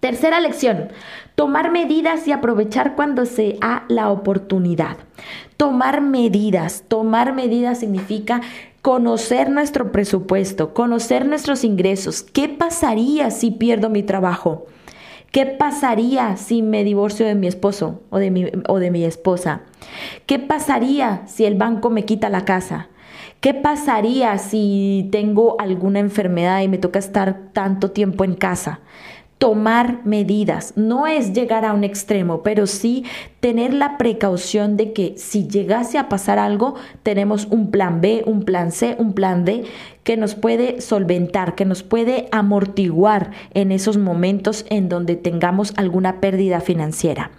Tercera 0.00 0.40
lección, 0.40 0.88
tomar 1.38 1.70
medidas 1.70 2.26
y 2.26 2.32
aprovechar 2.32 2.96
cuando 2.96 3.24
se 3.24 3.58
ha 3.60 3.84
la 3.86 4.10
oportunidad. 4.10 4.96
Tomar 5.56 6.00
medidas, 6.00 6.82
tomar 6.88 7.32
medidas 7.32 7.78
significa 7.78 8.40
conocer 8.82 9.48
nuestro 9.48 9.92
presupuesto, 9.92 10.74
conocer 10.74 11.26
nuestros 11.26 11.62
ingresos. 11.62 12.24
¿Qué 12.24 12.48
pasaría 12.48 13.30
si 13.30 13.52
pierdo 13.52 13.88
mi 13.88 14.02
trabajo? 14.02 14.66
¿Qué 15.30 15.46
pasaría 15.46 16.36
si 16.36 16.60
me 16.60 16.82
divorcio 16.82 17.24
de 17.24 17.36
mi 17.36 17.46
esposo 17.46 18.02
o 18.10 18.18
de 18.18 18.32
mi, 18.32 18.46
o 18.66 18.80
de 18.80 18.90
mi 18.90 19.04
esposa? 19.04 19.60
¿Qué 20.26 20.40
pasaría 20.40 21.22
si 21.28 21.44
el 21.44 21.54
banco 21.54 21.88
me 21.88 22.04
quita 22.04 22.30
la 22.30 22.44
casa? 22.44 22.88
¿Qué 23.40 23.54
pasaría 23.54 24.36
si 24.38 25.08
tengo 25.12 25.54
alguna 25.60 26.00
enfermedad 26.00 26.62
y 26.62 26.68
me 26.68 26.78
toca 26.78 26.98
estar 26.98 27.52
tanto 27.52 27.92
tiempo 27.92 28.24
en 28.24 28.34
casa? 28.34 28.80
Tomar 29.38 30.00
medidas. 30.04 30.72
No 30.76 31.06
es 31.06 31.32
llegar 31.32 31.64
a 31.64 31.72
un 31.72 31.84
extremo, 31.84 32.42
pero 32.42 32.66
sí 32.66 33.04
tener 33.40 33.72
la 33.72 33.96
precaución 33.96 34.76
de 34.76 34.92
que 34.92 35.14
si 35.16 35.46
llegase 35.46 35.96
a 35.96 36.08
pasar 36.08 36.38
algo, 36.38 36.74
tenemos 37.04 37.46
un 37.46 37.70
plan 37.70 38.00
B, 38.00 38.24
un 38.26 38.42
plan 38.42 38.72
C, 38.72 38.96
un 38.98 39.12
plan 39.14 39.44
D 39.44 39.64
que 40.02 40.16
nos 40.16 40.34
puede 40.34 40.80
solventar, 40.80 41.54
que 41.54 41.64
nos 41.64 41.82
puede 41.82 42.28
amortiguar 42.32 43.30
en 43.54 43.72
esos 43.72 43.96
momentos 43.96 44.66
en 44.70 44.88
donde 44.88 45.16
tengamos 45.16 45.72
alguna 45.76 46.20
pérdida 46.20 46.60
financiera. 46.60 47.30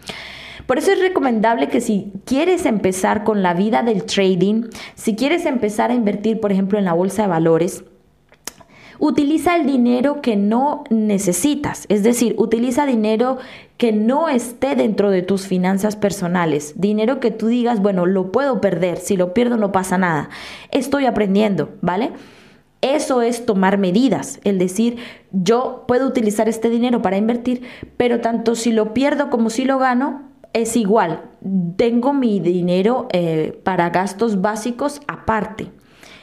Por 0.69 0.77
eso 0.77 0.91
es 0.91 0.99
recomendable 0.99 1.67
que 1.67 1.81
si 1.81 2.13
quieres 2.25 2.67
empezar 2.67 3.23
con 3.23 3.41
la 3.41 3.55
vida 3.55 3.81
del 3.81 4.03
trading, 4.03 4.65
si 4.93 5.15
quieres 5.15 5.47
empezar 5.47 5.89
a 5.89 5.95
invertir, 5.95 6.39
por 6.39 6.51
ejemplo, 6.51 6.77
en 6.77 6.85
la 6.85 6.93
bolsa 6.93 7.23
de 7.23 7.27
valores, 7.27 7.83
Utiliza 8.99 9.55
el 9.55 9.65
dinero 9.65 10.21
que 10.21 10.35
no 10.35 10.83
necesitas, 10.89 11.85
es 11.87 12.03
decir, 12.03 12.35
utiliza 12.37 12.85
dinero 12.85 13.37
que 13.77 13.93
no 13.93 14.27
esté 14.27 14.75
dentro 14.75 15.09
de 15.09 15.21
tus 15.21 15.47
finanzas 15.47 15.95
personales, 15.95 16.73
dinero 16.75 17.21
que 17.21 17.31
tú 17.31 17.47
digas, 17.47 17.81
bueno, 17.81 18.05
lo 18.05 18.33
puedo 18.33 18.59
perder, 18.59 18.97
si 18.97 19.15
lo 19.15 19.33
pierdo 19.33 19.55
no 19.55 19.71
pasa 19.71 19.97
nada, 19.97 20.29
estoy 20.71 21.05
aprendiendo, 21.05 21.69
¿vale? 21.81 22.11
Eso 22.81 23.21
es 23.21 23.45
tomar 23.45 23.77
medidas, 23.77 24.41
el 24.43 24.59
decir, 24.59 24.97
yo 25.31 25.85
puedo 25.87 26.05
utilizar 26.05 26.49
este 26.49 26.69
dinero 26.69 27.01
para 27.01 27.17
invertir, 27.17 27.61
pero 27.95 28.19
tanto 28.19 28.55
si 28.55 28.73
lo 28.73 28.93
pierdo 28.93 29.29
como 29.29 29.49
si 29.49 29.63
lo 29.63 29.79
gano, 29.79 30.23
es 30.51 30.75
igual, 30.75 31.23
tengo 31.77 32.13
mi 32.13 32.41
dinero 32.41 33.07
eh, 33.13 33.57
para 33.63 33.91
gastos 33.91 34.41
básicos 34.41 34.99
aparte. 35.07 35.71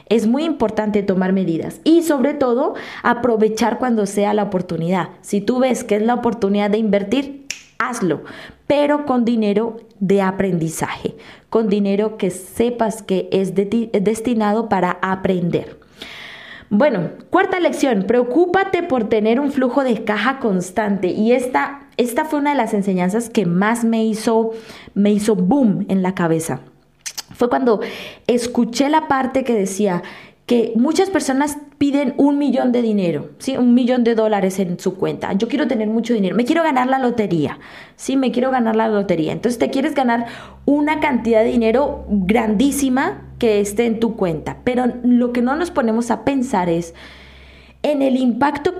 Es 0.08 0.26
muy 0.26 0.44
importante 0.44 1.02
tomar 1.02 1.32
medidas 1.32 1.80
y 1.82 2.02
sobre 2.02 2.34
todo 2.34 2.74
aprovechar 3.02 3.78
cuando 3.78 4.06
sea 4.06 4.34
la 4.34 4.44
oportunidad. 4.44 5.08
Si 5.20 5.40
tú 5.40 5.58
ves 5.58 5.82
que 5.82 5.96
es 5.96 6.02
la 6.02 6.14
oportunidad 6.14 6.70
de 6.70 6.78
invertir, 6.78 7.46
hazlo, 7.78 8.22
pero 8.66 9.04
con 9.04 9.24
dinero 9.24 9.78
de 9.98 10.22
aprendizaje, 10.22 11.16
con 11.50 11.68
dinero 11.68 12.16
que 12.16 12.30
sepas 12.30 13.02
que 13.02 13.28
es 13.32 13.54
destinado 13.54 14.68
para 14.68 14.98
aprender. 15.02 15.78
Bueno, 16.68 17.10
cuarta 17.30 17.60
lección, 17.60 18.04
preocúpate 18.08 18.82
por 18.82 19.08
tener 19.08 19.38
un 19.38 19.52
flujo 19.52 19.84
de 19.84 20.02
caja 20.04 20.40
constante 20.40 21.08
y 21.08 21.32
esta, 21.32 21.88
esta 21.96 22.24
fue 22.24 22.40
una 22.40 22.50
de 22.50 22.56
las 22.56 22.74
enseñanzas 22.74 23.30
que 23.30 23.46
más 23.46 23.84
me 23.84 24.04
hizo, 24.04 24.50
me 24.94 25.12
hizo 25.12 25.36
boom 25.36 25.86
en 25.88 26.02
la 26.02 26.14
cabeza. 26.14 26.60
Fue 27.36 27.48
cuando 27.48 27.80
escuché 28.26 28.88
la 28.88 29.08
parte 29.08 29.44
que 29.44 29.54
decía 29.54 30.02
que 30.46 30.72
muchas 30.76 31.10
personas 31.10 31.58
piden 31.76 32.14
un 32.16 32.38
millón 32.38 32.70
de 32.70 32.80
dinero, 32.80 33.30
¿sí? 33.38 33.56
un 33.56 33.74
millón 33.74 34.04
de 34.04 34.14
dólares 34.14 34.58
en 34.60 34.78
su 34.78 34.94
cuenta. 34.94 35.32
Yo 35.32 35.48
quiero 35.48 35.66
tener 35.66 35.88
mucho 35.88 36.14
dinero, 36.14 36.36
me 36.36 36.44
quiero 36.44 36.62
ganar 36.62 36.86
la 36.86 36.98
lotería, 36.98 37.58
¿sí? 37.96 38.16
me 38.16 38.30
quiero 38.30 38.50
ganar 38.50 38.76
la 38.76 38.88
lotería. 38.88 39.32
Entonces 39.32 39.58
te 39.58 39.70
quieres 39.70 39.94
ganar 39.94 40.26
una 40.64 41.00
cantidad 41.00 41.42
de 41.42 41.50
dinero 41.50 42.06
grandísima 42.08 43.22
que 43.38 43.60
esté 43.60 43.86
en 43.86 44.00
tu 44.00 44.16
cuenta. 44.16 44.58
Pero 44.62 44.86
lo 45.02 45.32
que 45.32 45.42
no 45.42 45.56
nos 45.56 45.70
ponemos 45.70 46.10
a 46.10 46.24
pensar 46.24 46.68
es 46.68 46.94
en 47.82 48.00
el 48.00 48.16
impacto 48.16 48.72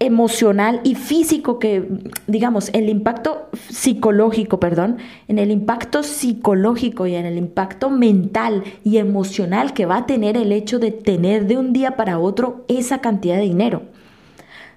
emocional 0.00 0.80
y 0.84 0.96
físico 0.96 1.58
que, 1.58 1.88
digamos, 2.26 2.70
el 2.72 2.88
impacto 2.88 3.48
psicológico, 3.70 4.60
perdón, 4.60 4.98
en 5.28 5.38
el 5.38 5.50
impacto 5.50 6.02
psicológico 6.02 7.06
y 7.06 7.14
en 7.14 7.26
el 7.26 7.38
impacto 7.38 7.90
mental 7.90 8.64
y 8.82 8.98
emocional 8.98 9.72
que 9.72 9.86
va 9.86 9.98
a 9.98 10.06
tener 10.06 10.36
el 10.36 10.52
hecho 10.52 10.78
de 10.78 10.90
tener 10.90 11.46
de 11.46 11.56
un 11.56 11.72
día 11.72 11.96
para 11.96 12.18
otro 12.18 12.64
esa 12.68 12.98
cantidad 13.00 13.36
de 13.36 13.42
dinero. 13.42 13.82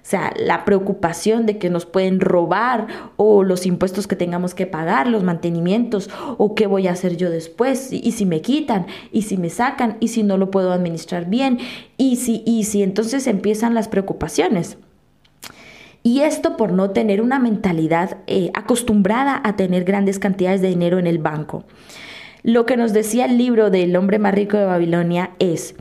O 0.08 0.10
sea, 0.10 0.32
la 0.38 0.64
preocupación 0.64 1.44
de 1.44 1.58
que 1.58 1.68
nos 1.68 1.84
pueden 1.84 2.20
robar 2.20 2.86
o 3.16 3.44
los 3.44 3.66
impuestos 3.66 4.06
que 4.06 4.16
tengamos 4.16 4.54
que 4.54 4.66
pagar, 4.66 5.06
los 5.06 5.22
mantenimientos 5.22 6.08
o 6.38 6.54
qué 6.54 6.66
voy 6.66 6.86
a 6.86 6.92
hacer 6.92 7.18
yo 7.18 7.28
después 7.28 7.92
y, 7.92 8.12
si 8.12 8.24
me 8.24 8.40
quitan 8.40 8.86
y 9.12 9.22
si 9.22 9.36
me 9.36 9.50
sacan 9.50 9.98
y 10.00 10.08
si 10.08 10.22
no 10.22 10.38
lo 10.38 10.50
puedo 10.50 10.72
administrar 10.72 11.26
bien 11.26 11.58
y 11.98 12.16
si 12.16 12.42
y 12.46 12.64
si 12.64 12.82
entonces 12.82 13.26
empiezan 13.26 13.74
las 13.74 13.88
preocupaciones. 13.88 14.78
Y 16.08 16.22
esto 16.22 16.56
por 16.56 16.72
no 16.72 16.92
tener 16.92 17.20
una 17.20 17.38
mentalidad 17.38 18.16
eh, 18.26 18.50
acostumbrada 18.54 19.42
a 19.44 19.56
tener 19.56 19.84
grandes 19.84 20.18
cantidades 20.18 20.62
de 20.62 20.68
dinero 20.68 20.98
en 20.98 21.06
el 21.06 21.18
banco. 21.18 21.64
Lo 22.42 22.64
que 22.64 22.78
nos 22.78 22.94
decía 22.94 23.26
el 23.26 23.36
libro 23.36 23.68
del 23.68 23.94
hombre 23.94 24.18
más 24.18 24.32
rico 24.32 24.56
de 24.56 24.64
Babilonia 24.64 25.32
es 25.38 25.74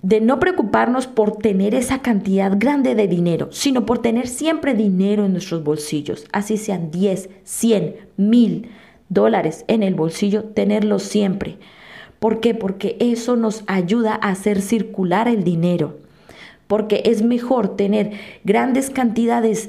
de 0.00 0.22
no 0.22 0.40
preocuparnos 0.40 1.06
por 1.06 1.36
tener 1.36 1.74
esa 1.74 2.00
cantidad 2.00 2.54
grande 2.56 2.94
de 2.94 3.08
dinero, 3.08 3.48
sino 3.52 3.84
por 3.84 3.98
tener 3.98 4.26
siempre 4.26 4.72
dinero 4.72 5.26
en 5.26 5.32
nuestros 5.32 5.62
bolsillos, 5.62 6.24
así 6.32 6.56
sean 6.56 6.90
10, 6.90 7.28
100, 7.42 7.96
1000 8.16 8.70
dólares 9.10 9.66
en 9.68 9.82
el 9.82 9.94
bolsillo, 9.94 10.44
tenerlo 10.44 10.98
siempre. 10.98 11.58
¿Por 12.20 12.40
qué? 12.40 12.54
Porque 12.54 12.96
eso 13.00 13.36
nos 13.36 13.64
ayuda 13.66 14.14
a 14.14 14.30
hacer 14.30 14.62
circular 14.62 15.28
el 15.28 15.44
dinero 15.44 16.03
porque 16.66 17.02
es 17.04 17.22
mejor 17.22 17.76
tener 17.76 18.12
grandes 18.44 18.90
cantidades 18.90 19.68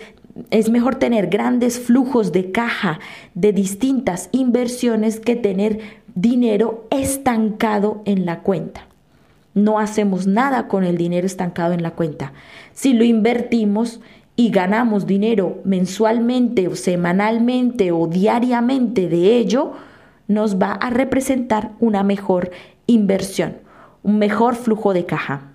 es 0.49 0.69
mejor 0.69 0.95
tener 0.95 1.27
grandes 1.27 1.79
flujos 1.79 2.31
de 2.31 2.51
caja 2.51 2.99
de 3.35 3.53
distintas 3.53 4.29
inversiones 4.31 5.19
que 5.19 5.35
tener 5.35 5.79
dinero 6.13 6.87
estancado 6.91 8.01
en 8.05 8.25
la 8.25 8.41
cuenta. 8.41 8.87
No 9.53 9.79
hacemos 9.79 10.27
nada 10.27 10.67
con 10.67 10.83
el 10.83 10.97
dinero 10.97 11.25
estancado 11.25 11.73
en 11.73 11.81
la 11.81 11.91
cuenta. 11.91 12.33
Si 12.73 12.91
lo 12.91 13.05
invertimos 13.05 14.01
y 14.35 14.49
ganamos 14.49 15.07
dinero 15.07 15.61
mensualmente 15.63 16.67
o 16.67 16.75
semanalmente 16.75 17.93
o 17.93 18.07
diariamente 18.07 19.07
de 19.07 19.37
ello, 19.37 19.71
nos 20.27 20.59
va 20.61 20.73
a 20.73 20.89
representar 20.89 21.71
una 21.79 22.03
mejor 22.03 22.51
inversión, 22.87 23.57
un 24.03 24.17
mejor 24.17 24.55
flujo 24.55 24.93
de 24.93 25.05
caja. 25.05 25.54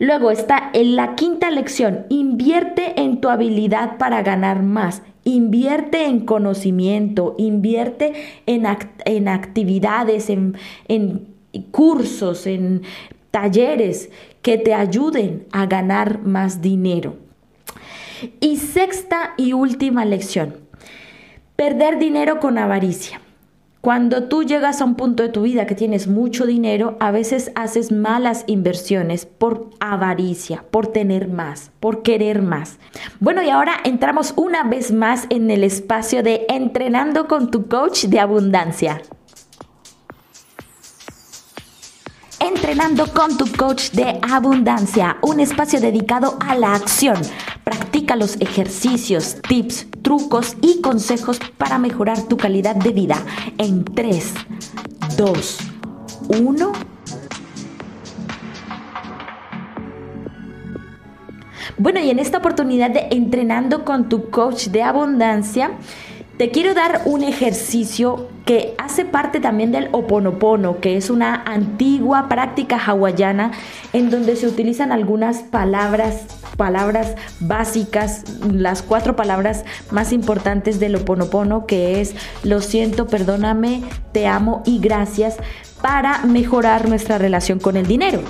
Luego 0.00 0.30
está 0.30 0.70
en 0.72 0.96
la 0.96 1.14
quinta 1.14 1.50
lección, 1.50 2.06
invierte 2.08 3.02
en 3.02 3.20
tu 3.20 3.28
habilidad 3.28 3.98
para 3.98 4.22
ganar 4.22 4.62
más. 4.62 5.02
Invierte 5.24 6.06
en 6.06 6.20
conocimiento, 6.20 7.34
invierte 7.36 8.14
en, 8.46 8.66
en 9.04 9.28
actividades, 9.28 10.30
en, 10.30 10.56
en 10.88 11.28
cursos, 11.70 12.46
en 12.46 12.80
talleres 13.30 14.08
que 14.40 14.56
te 14.56 14.72
ayuden 14.72 15.44
a 15.52 15.66
ganar 15.66 16.22
más 16.22 16.62
dinero. 16.62 17.16
Y 18.40 18.56
sexta 18.56 19.34
y 19.36 19.52
última 19.52 20.06
lección, 20.06 20.56
perder 21.56 21.98
dinero 21.98 22.40
con 22.40 22.56
avaricia. 22.56 23.20
Cuando 23.80 24.24
tú 24.24 24.42
llegas 24.42 24.82
a 24.82 24.84
un 24.84 24.94
punto 24.94 25.22
de 25.22 25.30
tu 25.30 25.40
vida 25.40 25.66
que 25.66 25.74
tienes 25.74 26.06
mucho 26.06 26.44
dinero, 26.44 26.98
a 27.00 27.10
veces 27.10 27.50
haces 27.54 27.90
malas 27.90 28.44
inversiones 28.46 29.24
por 29.24 29.70
avaricia, 29.80 30.64
por 30.70 30.88
tener 30.88 31.28
más, 31.28 31.70
por 31.80 32.02
querer 32.02 32.42
más. 32.42 32.78
Bueno, 33.20 33.42
y 33.42 33.48
ahora 33.48 33.72
entramos 33.84 34.34
una 34.36 34.64
vez 34.64 34.92
más 34.92 35.26
en 35.30 35.50
el 35.50 35.64
espacio 35.64 36.22
de 36.22 36.44
entrenando 36.50 37.26
con 37.26 37.50
tu 37.50 37.68
coach 37.68 38.04
de 38.04 38.20
abundancia. 38.20 39.00
Entrenando 42.38 43.06
con 43.14 43.38
tu 43.38 43.46
coach 43.50 43.92
de 43.92 44.18
abundancia, 44.30 45.16
un 45.22 45.40
espacio 45.40 45.80
dedicado 45.80 46.36
a 46.46 46.54
la 46.54 46.74
acción. 46.74 47.16
Practica 47.70 48.16
los 48.16 48.34
ejercicios, 48.40 49.36
tips, 49.48 49.86
trucos 50.02 50.56
y 50.60 50.80
consejos 50.80 51.38
para 51.56 51.78
mejorar 51.78 52.20
tu 52.22 52.36
calidad 52.36 52.74
de 52.74 52.90
vida 52.90 53.24
en 53.58 53.84
3, 53.84 54.34
2, 55.16 55.58
1. 56.40 56.72
Bueno, 61.78 62.00
y 62.00 62.10
en 62.10 62.18
esta 62.18 62.38
oportunidad 62.38 62.90
de 62.90 63.06
entrenando 63.12 63.84
con 63.84 64.08
tu 64.08 64.30
coach 64.30 64.66
de 64.66 64.82
abundancia, 64.82 65.70
te 66.40 66.50
quiero 66.50 66.72
dar 66.72 67.02
un 67.04 67.22
ejercicio 67.22 68.30
que 68.46 68.72
hace 68.78 69.04
parte 69.04 69.40
también 69.40 69.72
del 69.72 69.90
oponopono, 69.92 70.80
que 70.80 70.96
es 70.96 71.10
una 71.10 71.34
antigua 71.34 72.30
práctica 72.30 72.78
hawaiana 72.78 73.52
en 73.92 74.08
donde 74.08 74.36
se 74.36 74.46
utilizan 74.46 74.90
algunas 74.90 75.42
palabras, 75.42 76.24
palabras 76.56 77.14
básicas, 77.40 78.24
las 78.50 78.80
cuatro 78.80 79.16
palabras 79.16 79.66
más 79.90 80.14
importantes 80.14 80.80
del 80.80 80.96
oponopono, 80.96 81.66
que 81.66 82.00
es 82.00 82.14
lo 82.42 82.62
siento, 82.62 83.06
perdóname, 83.06 83.82
te 84.12 84.26
amo 84.26 84.62
y 84.64 84.78
gracias, 84.78 85.36
para 85.82 86.24
mejorar 86.24 86.88
nuestra 86.88 87.18
relación 87.18 87.58
con 87.58 87.76
el 87.76 87.86
dinero. 87.86 88.22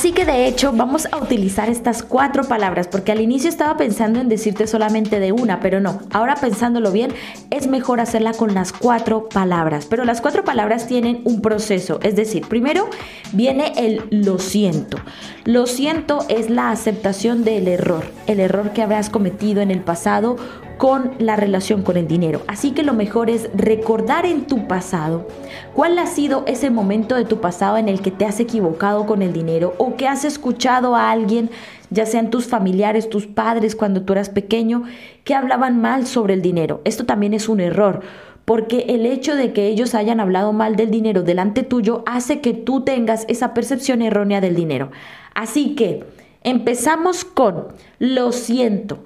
Así 0.00 0.12
que 0.12 0.24
de 0.24 0.46
hecho 0.46 0.72
vamos 0.72 1.06
a 1.12 1.18
utilizar 1.18 1.68
estas 1.68 2.02
cuatro 2.02 2.44
palabras 2.44 2.88
porque 2.88 3.12
al 3.12 3.20
inicio 3.20 3.50
estaba 3.50 3.76
pensando 3.76 4.18
en 4.18 4.30
decirte 4.30 4.66
solamente 4.66 5.20
de 5.20 5.30
una, 5.30 5.60
pero 5.60 5.78
no. 5.78 6.00
Ahora 6.10 6.36
pensándolo 6.36 6.90
bien, 6.90 7.12
es 7.50 7.66
mejor 7.66 8.00
hacerla 8.00 8.32
con 8.32 8.54
las 8.54 8.72
cuatro 8.72 9.28
palabras. 9.28 9.84
Pero 9.84 10.06
las 10.06 10.22
cuatro 10.22 10.42
palabras 10.42 10.86
tienen 10.86 11.20
un 11.24 11.42
proceso. 11.42 12.00
Es 12.02 12.16
decir, 12.16 12.48
primero 12.48 12.88
viene 13.32 13.74
el 13.76 14.04
lo 14.10 14.38
siento. 14.38 14.96
Lo 15.44 15.66
siento 15.66 16.24
es 16.30 16.48
la 16.48 16.70
aceptación 16.70 17.44
del 17.44 17.68
error, 17.68 18.06
el 18.26 18.40
error 18.40 18.70
que 18.70 18.80
habrás 18.80 19.10
cometido 19.10 19.60
en 19.60 19.70
el 19.70 19.80
pasado 19.80 20.36
con 20.80 21.10
la 21.18 21.36
relación 21.36 21.82
con 21.82 21.98
el 21.98 22.08
dinero. 22.08 22.40
Así 22.46 22.70
que 22.70 22.82
lo 22.82 22.94
mejor 22.94 23.28
es 23.28 23.50
recordar 23.52 24.24
en 24.24 24.46
tu 24.46 24.66
pasado 24.66 25.28
cuál 25.74 25.98
ha 25.98 26.06
sido 26.06 26.42
ese 26.46 26.70
momento 26.70 27.16
de 27.16 27.26
tu 27.26 27.38
pasado 27.38 27.76
en 27.76 27.86
el 27.86 28.00
que 28.00 28.10
te 28.10 28.24
has 28.24 28.40
equivocado 28.40 29.04
con 29.04 29.20
el 29.20 29.34
dinero 29.34 29.74
o 29.76 29.96
que 29.96 30.08
has 30.08 30.24
escuchado 30.24 30.96
a 30.96 31.10
alguien, 31.10 31.50
ya 31.90 32.06
sean 32.06 32.30
tus 32.30 32.46
familiares, 32.46 33.10
tus 33.10 33.26
padres 33.26 33.76
cuando 33.76 34.00
tú 34.04 34.14
eras 34.14 34.30
pequeño, 34.30 34.84
que 35.22 35.34
hablaban 35.34 35.82
mal 35.82 36.06
sobre 36.06 36.32
el 36.32 36.40
dinero. 36.40 36.80
Esto 36.86 37.04
también 37.04 37.34
es 37.34 37.50
un 37.50 37.60
error 37.60 38.00
porque 38.46 38.86
el 38.88 39.04
hecho 39.04 39.36
de 39.36 39.52
que 39.52 39.66
ellos 39.66 39.94
hayan 39.94 40.18
hablado 40.18 40.54
mal 40.54 40.76
del 40.76 40.90
dinero 40.90 41.22
delante 41.22 41.62
tuyo 41.62 42.02
hace 42.06 42.40
que 42.40 42.54
tú 42.54 42.84
tengas 42.84 43.26
esa 43.28 43.52
percepción 43.52 44.00
errónea 44.00 44.40
del 44.40 44.54
dinero. 44.54 44.92
Así 45.34 45.74
que 45.74 46.04
empezamos 46.42 47.26
con 47.26 47.66
lo 47.98 48.32
siento. 48.32 49.04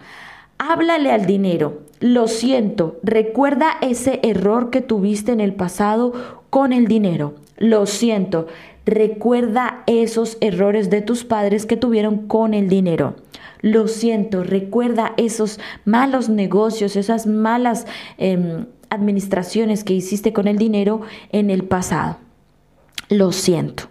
Háblale 0.59 1.11
al 1.11 1.27
dinero. 1.27 1.83
Lo 2.01 2.29
siento. 2.29 2.99
Recuerda 3.03 3.77
ese 3.81 4.21
error 4.23 4.71
que 4.71 4.81
tuviste 4.81 5.33
en 5.33 5.41
el 5.41 5.55
pasado 5.55 6.43
con 6.51 6.73
el 6.73 6.87
dinero. 6.87 7.35
Lo 7.57 7.87
siento. 7.87 8.47
Recuerda 8.87 9.83
esos 9.87 10.37
errores 10.41 10.91
de 10.91 11.01
tus 11.01 11.25
padres 11.25 11.67
que 11.67 11.77
tuvieron 11.77 12.27
con 12.27 12.53
el 12.55 12.69
dinero. 12.69 13.17
Lo 13.63 13.89
siento. 13.89 14.45
Recuerda 14.45 15.15
esos 15.17 15.59
malos 15.85 16.29
negocios, 16.29 16.97
esas 16.97 17.27
malas 17.27 17.87
em, 18.19 18.67
administraciones 18.91 19.85
que 19.85 19.95
hiciste 19.95 20.33
con 20.33 20.47
el 20.49 20.59
dinero 20.59 21.01
en 21.33 21.51
el 21.51 21.65
pasado. 21.65 22.19
Lo 23.09 23.33
siento. 23.33 23.85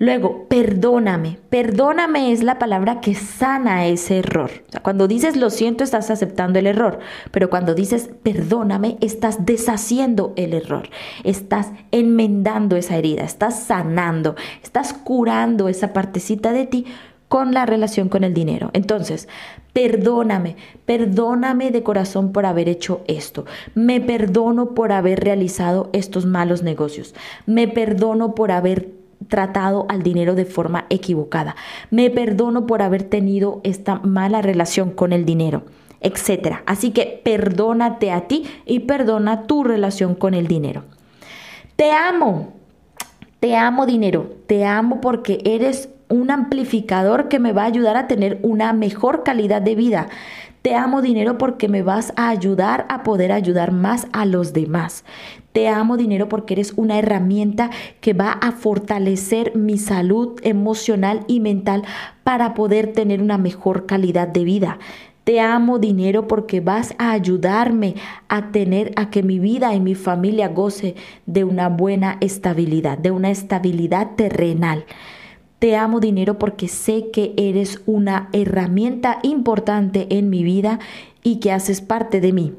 Luego, 0.00 0.46
perdóname. 0.48 1.36
Perdóname 1.50 2.32
es 2.32 2.42
la 2.42 2.58
palabra 2.58 3.02
que 3.02 3.14
sana 3.14 3.86
ese 3.86 4.20
error. 4.20 4.50
cuando 4.82 5.06
dices 5.06 5.36
lo 5.36 5.50
siento, 5.50 5.84
estás 5.84 6.10
aceptando 6.10 6.58
el 6.58 6.66
error. 6.66 7.00
Pero 7.30 7.50
cuando 7.50 7.74
dices 7.74 8.08
perdóname, 8.22 8.96
estás 9.02 9.44
deshaciendo 9.44 10.32
el 10.36 10.54
error. 10.54 10.88
Estás 11.22 11.72
enmendando 11.90 12.76
esa 12.76 12.96
herida. 12.96 13.24
Estás 13.24 13.62
sanando. 13.62 14.36
Estás 14.62 14.94
curando 14.94 15.68
esa 15.68 15.92
partecita 15.92 16.52
de 16.52 16.66
ti 16.66 16.86
con 17.28 17.52
la 17.52 17.66
relación 17.66 18.08
con 18.08 18.24
el 18.24 18.32
dinero. 18.32 18.70
Entonces, 18.72 19.28
perdóname, 19.74 20.56
perdóname 20.86 21.72
de 21.72 21.82
corazón 21.82 22.32
por 22.32 22.46
haber 22.46 22.70
hecho 22.70 23.04
esto. 23.06 23.44
Me 23.74 24.00
perdono 24.00 24.72
por 24.72 24.92
haber 24.92 25.20
realizado 25.20 25.90
estos 25.92 26.24
malos 26.24 26.62
negocios. 26.62 27.14
Me 27.44 27.68
perdono 27.68 28.34
por 28.34 28.50
haber 28.50 28.99
tratado 29.28 29.86
al 29.88 30.02
dinero 30.02 30.34
de 30.34 30.44
forma 30.44 30.86
equivocada. 30.90 31.56
Me 31.90 32.10
perdono 32.10 32.66
por 32.66 32.82
haber 32.82 33.02
tenido 33.02 33.60
esta 33.64 33.96
mala 33.96 34.42
relación 34.42 34.90
con 34.90 35.12
el 35.12 35.24
dinero, 35.24 35.62
etcétera. 36.00 36.62
Así 36.66 36.90
que 36.90 37.20
perdónate 37.24 38.10
a 38.10 38.26
ti 38.28 38.44
y 38.66 38.80
perdona 38.80 39.46
tu 39.46 39.64
relación 39.64 40.14
con 40.14 40.34
el 40.34 40.46
dinero. 40.46 40.84
Te 41.76 41.92
amo. 41.92 42.54
Te 43.40 43.56
amo 43.56 43.86
dinero. 43.86 44.30
Te 44.46 44.64
amo 44.64 45.00
porque 45.00 45.40
eres 45.44 45.88
un 46.08 46.30
amplificador 46.30 47.28
que 47.28 47.38
me 47.38 47.52
va 47.52 47.62
a 47.62 47.66
ayudar 47.66 47.96
a 47.96 48.06
tener 48.06 48.38
una 48.42 48.72
mejor 48.72 49.22
calidad 49.22 49.62
de 49.62 49.76
vida. 49.76 50.08
Te 50.62 50.74
amo 50.74 51.00
dinero 51.00 51.38
porque 51.38 51.68
me 51.68 51.82
vas 51.82 52.12
a 52.16 52.28
ayudar 52.28 52.84
a 52.90 53.02
poder 53.02 53.32
ayudar 53.32 53.72
más 53.72 54.06
a 54.12 54.26
los 54.26 54.52
demás. 54.52 55.04
Te 55.52 55.66
amo 55.66 55.96
dinero 55.96 56.28
porque 56.28 56.54
eres 56.54 56.74
una 56.76 56.98
herramienta 56.98 57.70
que 58.00 58.12
va 58.12 58.30
a 58.32 58.52
fortalecer 58.52 59.56
mi 59.56 59.78
salud 59.78 60.38
emocional 60.42 61.24
y 61.26 61.40
mental 61.40 61.82
para 62.22 62.54
poder 62.54 62.92
tener 62.92 63.20
una 63.20 63.36
mejor 63.36 63.86
calidad 63.86 64.28
de 64.28 64.44
vida. 64.44 64.78
Te 65.24 65.40
amo 65.40 65.78
dinero 65.78 66.28
porque 66.28 66.60
vas 66.60 66.94
a 66.98 67.10
ayudarme 67.10 67.94
a 68.28 68.52
tener 68.52 68.92
a 68.96 69.10
que 69.10 69.22
mi 69.22 69.38
vida 69.38 69.74
y 69.74 69.80
mi 69.80 69.94
familia 69.94 70.48
goce 70.48 70.94
de 71.26 71.44
una 71.44 71.68
buena 71.68 72.16
estabilidad, 72.20 72.96
de 72.98 73.10
una 73.10 73.30
estabilidad 73.30 74.16
terrenal. 74.16 74.84
Te 75.58 75.76
amo 75.76 76.00
dinero 76.00 76.38
porque 76.38 76.68
sé 76.68 77.10
que 77.12 77.34
eres 77.36 77.82
una 77.86 78.30
herramienta 78.32 79.18
importante 79.22 80.06
en 80.10 80.30
mi 80.30 80.42
vida 80.42 80.78
y 81.22 81.36
que 81.36 81.52
haces 81.52 81.80
parte 81.80 82.20
de 82.20 82.32
mí. 82.32 82.54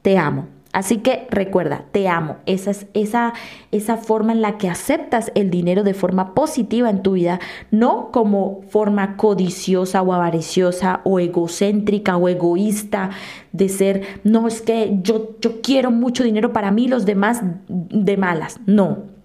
Te 0.00 0.16
amo. 0.16 0.55
Así 0.76 0.98
que 0.98 1.26
recuerda, 1.30 1.86
te 1.90 2.06
amo. 2.06 2.36
Esa 2.44 2.70
es 2.70 2.86
esa, 2.92 3.32
esa 3.72 3.96
forma 3.96 4.32
en 4.32 4.42
la 4.42 4.58
que 4.58 4.68
aceptas 4.68 5.32
el 5.34 5.48
dinero 5.48 5.84
de 5.84 5.94
forma 5.94 6.34
positiva 6.34 6.90
en 6.90 7.02
tu 7.02 7.12
vida, 7.12 7.40
no 7.70 8.10
como 8.12 8.60
forma 8.68 9.16
codiciosa 9.16 10.02
o 10.02 10.12
avariciosa 10.12 11.00
o 11.04 11.18
egocéntrica 11.18 12.18
o 12.18 12.28
egoísta 12.28 13.08
de 13.52 13.70
ser, 13.70 14.02
no 14.22 14.48
es 14.48 14.60
que 14.60 14.98
yo, 15.02 15.38
yo 15.40 15.62
quiero 15.62 15.90
mucho 15.90 16.24
dinero 16.24 16.52
para 16.52 16.70
mí, 16.70 16.88
los 16.88 17.06
demás 17.06 17.40
de 17.68 18.16
malas. 18.18 18.60
No, 18.66 19.15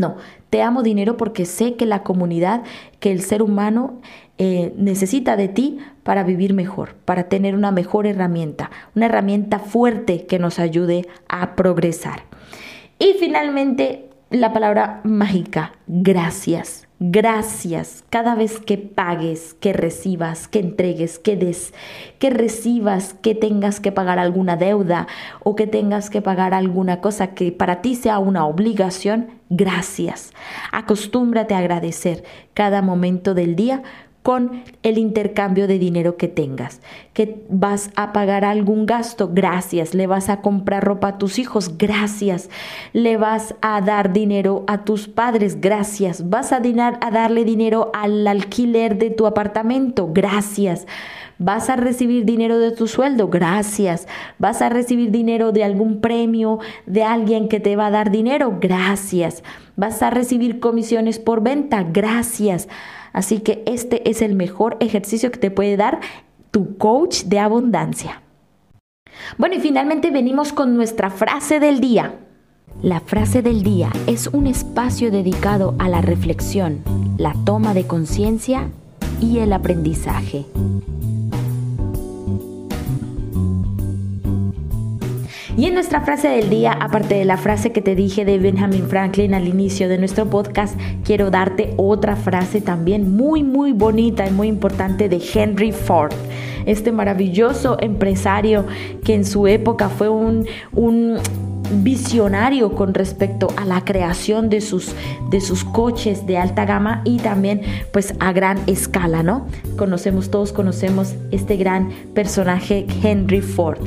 no, 0.00 0.16
te 0.50 0.62
amo 0.62 0.82
dinero 0.82 1.16
porque 1.16 1.44
sé 1.44 1.76
que 1.76 1.86
la 1.86 2.02
comunidad, 2.02 2.62
que 2.98 3.12
el 3.12 3.22
ser 3.22 3.42
humano 3.42 4.00
eh, 4.38 4.72
necesita 4.76 5.36
de 5.36 5.48
ti 5.48 5.78
para 6.02 6.24
vivir 6.24 6.54
mejor, 6.54 6.94
para 7.04 7.28
tener 7.28 7.54
una 7.54 7.70
mejor 7.70 8.06
herramienta, 8.06 8.70
una 8.96 9.06
herramienta 9.06 9.58
fuerte 9.58 10.26
que 10.26 10.38
nos 10.38 10.58
ayude 10.58 11.06
a 11.28 11.54
progresar. 11.54 12.24
Y 12.98 13.14
finalmente, 13.20 14.09
la 14.30 14.52
palabra 14.52 15.00
mágica, 15.02 15.72
gracias. 15.88 16.86
Gracias 17.02 18.04
cada 18.10 18.34
vez 18.34 18.60
que 18.60 18.76
pagues, 18.76 19.54
que 19.54 19.72
recibas, 19.72 20.48
que 20.48 20.58
entregues, 20.58 21.18
que 21.18 21.34
des, 21.34 21.72
que 22.18 22.28
recibas, 22.28 23.14
que 23.14 23.34
tengas 23.34 23.80
que 23.80 23.90
pagar 23.90 24.18
alguna 24.18 24.56
deuda 24.56 25.08
o 25.42 25.56
que 25.56 25.66
tengas 25.66 26.10
que 26.10 26.20
pagar 26.20 26.52
alguna 26.52 27.00
cosa 27.00 27.28
que 27.28 27.52
para 27.52 27.80
ti 27.80 27.94
sea 27.94 28.18
una 28.18 28.44
obligación, 28.44 29.30
gracias. 29.48 30.32
Acostúmbrate 30.72 31.54
a 31.54 31.58
agradecer 31.58 32.22
cada 32.52 32.82
momento 32.82 33.32
del 33.32 33.56
día 33.56 33.82
con 34.30 34.62
el 34.84 34.96
intercambio 34.96 35.66
de 35.66 35.80
dinero 35.80 36.16
que 36.16 36.28
tengas. 36.28 36.80
Que 37.14 37.44
vas 37.48 37.90
a 37.96 38.12
pagar 38.12 38.44
algún 38.44 38.86
gasto, 38.86 39.28
gracias. 39.34 39.92
Le 39.92 40.06
vas 40.06 40.28
a 40.28 40.40
comprar 40.40 40.84
ropa 40.84 41.08
a 41.08 41.18
tus 41.18 41.40
hijos, 41.40 41.76
gracias. 41.78 42.48
Le 42.92 43.16
vas 43.16 43.56
a 43.60 43.80
dar 43.80 44.12
dinero 44.12 44.62
a 44.68 44.84
tus 44.84 45.08
padres, 45.08 45.60
gracias. 45.60 46.30
Vas 46.30 46.52
a, 46.52 46.58
a 46.60 47.10
darle 47.10 47.44
dinero 47.44 47.90
al 47.92 48.24
alquiler 48.24 48.98
de 48.98 49.10
tu 49.10 49.26
apartamento, 49.26 50.08
gracias. 50.12 50.86
Vas 51.38 51.68
a 51.68 51.74
recibir 51.74 52.24
dinero 52.24 52.60
de 52.60 52.70
tu 52.70 52.86
sueldo, 52.86 53.26
gracias. 53.26 54.06
Vas 54.38 54.62
a 54.62 54.68
recibir 54.68 55.10
dinero 55.10 55.50
de 55.50 55.64
algún 55.64 56.00
premio 56.00 56.60
de 56.86 57.02
alguien 57.02 57.48
que 57.48 57.58
te 57.58 57.74
va 57.74 57.86
a 57.86 57.90
dar 57.90 58.12
dinero, 58.12 58.58
gracias. 58.60 59.42
Vas 59.74 60.04
a 60.04 60.10
recibir 60.10 60.60
comisiones 60.60 61.18
por 61.18 61.42
venta, 61.42 61.82
gracias. 61.82 62.68
Así 63.12 63.40
que 63.40 63.62
este 63.66 64.08
es 64.08 64.22
el 64.22 64.34
mejor 64.34 64.76
ejercicio 64.80 65.30
que 65.30 65.38
te 65.38 65.50
puede 65.50 65.76
dar 65.76 66.00
tu 66.50 66.76
coach 66.76 67.24
de 67.24 67.38
abundancia. 67.38 68.22
Bueno, 69.38 69.56
y 69.56 69.60
finalmente 69.60 70.10
venimos 70.10 70.52
con 70.52 70.76
nuestra 70.76 71.10
frase 71.10 71.60
del 71.60 71.80
día. 71.80 72.14
La 72.82 73.00
frase 73.00 73.42
del 73.42 73.62
día 73.62 73.90
es 74.06 74.28
un 74.28 74.46
espacio 74.46 75.10
dedicado 75.10 75.74
a 75.78 75.88
la 75.88 76.00
reflexión, 76.00 76.82
la 77.18 77.34
toma 77.44 77.74
de 77.74 77.86
conciencia 77.86 78.70
y 79.20 79.38
el 79.38 79.52
aprendizaje. 79.52 80.46
Y 85.56 85.66
en 85.66 85.74
nuestra 85.74 86.00
frase 86.02 86.28
del 86.28 86.48
día, 86.48 86.72
aparte 86.72 87.16
de 87.16 87.24
la 87.24 87.36
frase 87.36 87.72
que 87.72 87.82
te 87.82 87.94
dije 87.94 88.24
de 88.24 88.38
Benjamin 88.38 88.86
Franklin 88.86 89.34
al 89.34 89.48
inicio 89.48 89.88
de 89.88 89.98
nuestro 89.98 90.30
podcast, 90.30 90.78
quiero 91.04 91.30
darte 91.30 91.74
otra 91.76 92.16
frase 92.16 92.60
también 92.60 93.16
muy, 93.16 93.42
muy 93.42 93.72
bonita 93.72 94.26
y 94.26 94.30
muy 94.30 94.48
importante 94.48 95.08
de 95.08 95.20
Henry 95.34 95.72
Ford. 95.72 96.12
Este 96.66 96.92
maravilloso 96.92 97.76
empresario 97.80 98.64
que 99.04 99.14
en 99.14 99.24
su 99.24 99.46
época 99.46 99.88
fue 99.88 100.08
un, 100.08 100.46
un 100.72 101.18
visionario 101.72 102.74
con 102.74 102.94
respecto 102.94 103.48
a 103.56 103.64
la 103.64 103.84
creación 103.84 104.48
de 104.48 104.60
sus, 104.60 104.94
de 105.30 105.40
sus 105.40 105.64
coches 105.64 106.26
de 106.26 106.38
alta 106.38 106.64
gama 106.64 107.02
y 107.04 107.18
también 107.18 107.62
pues 107.92 108.14
a 108.20 108.32
gran 108.32 108.58
escala, 108.66 109.22
¿no? 109.22 109.46
Conocemos, 109.76 110.30
todos 110.30 110.52
conocemos 110.52 111.14
este 111.30 111.56
gran 111.56 111.90
personaje 112.14 112.86
Henry 113.02 113.40
Ford. 113.40 113.80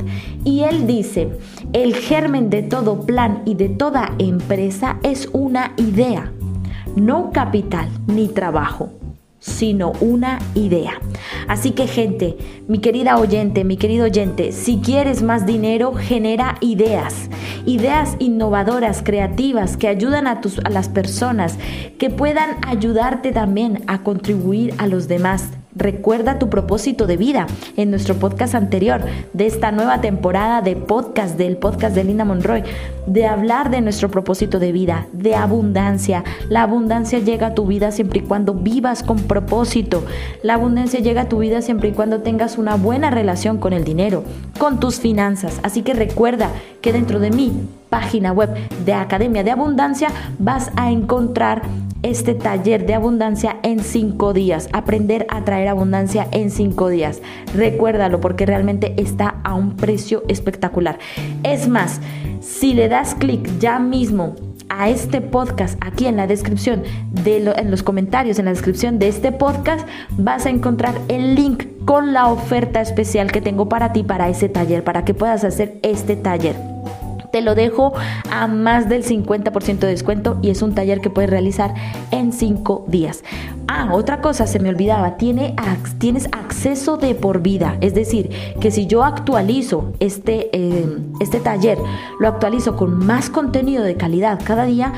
Y 0.44 0.62
él 0.62 0.86
dice, 0.86 1.28
el 1.72 1.94
germen 1.94 2.50
de 2.50 2.62
todo 2.62 3.06
plan 3.06 3.42
y 3.44 3.54
de 3.54 3.68
toda 3.68 4.14
empresa 4.18 4.98
es 5.02 5.28
una 5.32 5.72
idea, 5.76 6.32
no 6.96 7.30
capital 7.32 7.88
ni 8.06 8.28
trabajo 8.28 8.90
sino 9.44 9.92
una 10.00 10.38
idea. 10.54 11.00
Así 11.48 11.72
que 11.72 11.86
gente, 11.86 12.36
mi 12.66 12.78
querida 12.78 13.18
oyente, 13.18 13.62
mi 13.62 13.76
querido 13.76 14.06
oyente, 14.06 14.52
si 14.52 14.78
quieres 14.78 15.22
más 15.22 15.44
dinero, 15.44 15.92
genera 15.92 16.56
ideas. 16.60 17.28
Ideas 17.66 18.16
innovadoras, 18.18 19.02
creativas, 19.02 19.76
que 19.76 19.88
ayudan 19.88 20.26
a, 20.26 20.40
tus, 20.40 20.58
a 20.60 20.70
las 20.70 20.88
personas, 20.88 21.58
que 21.98 22.08
puedan 22.08 22.56
ayudarte 22.66 23.32
también 23.32 23.84
a 23.86 24.02
contribuir 24.02 24.72
a 24.78 24.86
los 24.86 25.08
demás 25.08 25.50
Recuerda 25.76 26.38
tu 26.38 26.48
propósito 26.48 27.08
de 27.08 27.16
vida 27.16 27.48
en 27.76 27.90
nuestro 27.90 28.14
podcast 28.14 28.54
anterior 28.54 29.00
de 29.32 29.46
esta 29.46 29.72
nueva 29.72 30.00
temporada 30.00 30.62
de 30.62 30.76
podcast 30.76 31.36
del 31.36 31.56
podcast 31.56 31.96
de 31.96 32.04
Linda 32.04 32.24
Monroy, 32.24 32.62
de 33.08 33.26
hablar 33.26 33.70
de 33.70 33.80
nuestro 33.80 34.08
propósito 34.08 34.60
de 34.60 34.70
vida, 34.70 35.08
de 35.12 35.34
abundancia. 35.34 36.22
La 36.48 36.62
abundancia 36.62 37.18
llega 37.18 37.48
a 37.48 37.54
tu 37.54 37.66
vida 37.66 37.90
siempre 37.90 38.20
y 38.20 38.22
cuando 38.22 38.54
vivas 38.54 39.02
con 39.02 39.18
propósito. 39.18 40.04
La 40.44 40.54
abundancia 40.54 41.00
llega 41.00 41.22
a 41.22 41.28
tu 41.28 41.38
vida 41.38 41.60
siempre 41.60 41.88
y 41.88 41.92
cuando 41.92 42.20
tengas 42.20 42.56
una 42.56 42.76
buena 42.76 43.10
relación 43.10 43.58
con 43.58 43.72
el 43.72 43.82
dinero, 43.82 44.22
con 44.60 44.78
tus 44.78 45.00
finanzas. 45.00 45.58
Así 45.64 45.82
que 45.82 45.92
recuerda 45.92 46.50
que 46.82 46.92
dentro 46.92 47.18
de 47.18 47.30
mi 47.30 47.52
página 47.90 48.32
web 48.32 48.50
de 48.84 48.92
Academia 48.92 49.42
de 49.42 49.50
Abundancia 49.50 50.08
vas 50.38 50.70
a 50.76 50.92
encontrar 50.92 51.62
este 52.04 52.34
taller 52.34 52.86
de 52.86 52.94
abundancia 52.94 53.56
en 53.62 53.80
cinco 53.80 54.32
días. 54.32 54.68
Aprender 54.72 55.26
a 55.30 55.42
traer 55.42 55.68
abundancia 55.68 56.28
en 56.30 56.50
cinco 56.50 56.88
días. 56.88 57.20
Recuérdalo 57.54 58.20
porque 58.20 58.46
realmente 58.46 58.94
está 58.98 59.40
a 59.42 59.54
un 59.54 59.74
precio 59.76 60.22
espectacular. 60.28 60.98
Es 61.42 61.66
más, 61.66 62.00
si 62.40 62.74
le 62.74 62.88
das 62.88 63.14
clic 63.14 63.48
ya 63.58 63.78
mismo 63.78 64.36
a 64.68 64.88
este 64.88 65.20
podcast 65.20 65.78
aquí 65.80 66.06
en 66.06 66.16
la 66.16 66.26
descripción, 66.26 66.82
de 67.10 67.36
en 67.56 67.70
los 67.70 67.82
comentarios, 67.82 68.38
en 68.38 68.46
la 68.46 68.50
descripción 68.50 68.98
de 68.98 69.08
este 69.08 69.32
podcast, 69.32 69.86
vas 70.18 70.46
a 70.46 70.50
encontrar 70.50 70.94
el 71.08 71.34
link 71.34 71.64
con 71.84 72.12
la 72.12 72.28
oferta 72.28 72.80
especial 72.80 73.30
que 73.32 73.40
tengo 73.40 73.68
para 73.68 73.92
ti 73.92 74.02
para 74.02 74.28
ese 74.28 74.48
taller, 74.48 74.84
para 74.84 75.04
que 75.04 75.14
puedas 75.14 75.44
hacer 75.44 75.78
este 75.82 76.16
taller. 76.16 76.73
Te 77.34 77.42
lo 77.42 77.56
dejo 77.56 77.92
a 78.30 78.46
más 78.46 78.88
del 78.88 79.02
50% 79.02 79.78
de 79.80 79.88
descuento 79.88 80.38
y 80.40 80.50
es 80.50 80.62
un 80.62 80.72
taller 80.72 81.00
que 81.00 81.10
puedes 81.10 81.28
realizar 81.28 81.74
en 82.12 82.32
5 82.32 82.84
días. 82.86 83.24
Ah, 83.66 83.88
otra 83.92 84.20
cosa, 84.20 84.46
se 84.46 84.60
me 84.60 84.68
olvidaba, 84.68 85.16
tiene, 85.16 85.56
tienes 85.98 86.28
acceso 86.30 86.96
de 86.96 87.16
por 87.16 87.42
vida. 87.42 87.76
Es 87.80 87.92
decir, 87.92 88.30
que 88.60 88.70
si 88.70 88.86
yo 88.86 89.02
actualizo 89.02 89.94
este, 89.98 90.48
eh, 90.56 90.86
este 91.18 91.40
taller, 91.40 91.76
lo 92.20 92.28
actualizo 92.28 92.76
con 92.76 93.04
más 93.04 93.30
contenido 93.30 93.82
de 93.82 93.96
calidad 93.96 94.38
cada 94.44 94.64
día, 94.64 94.92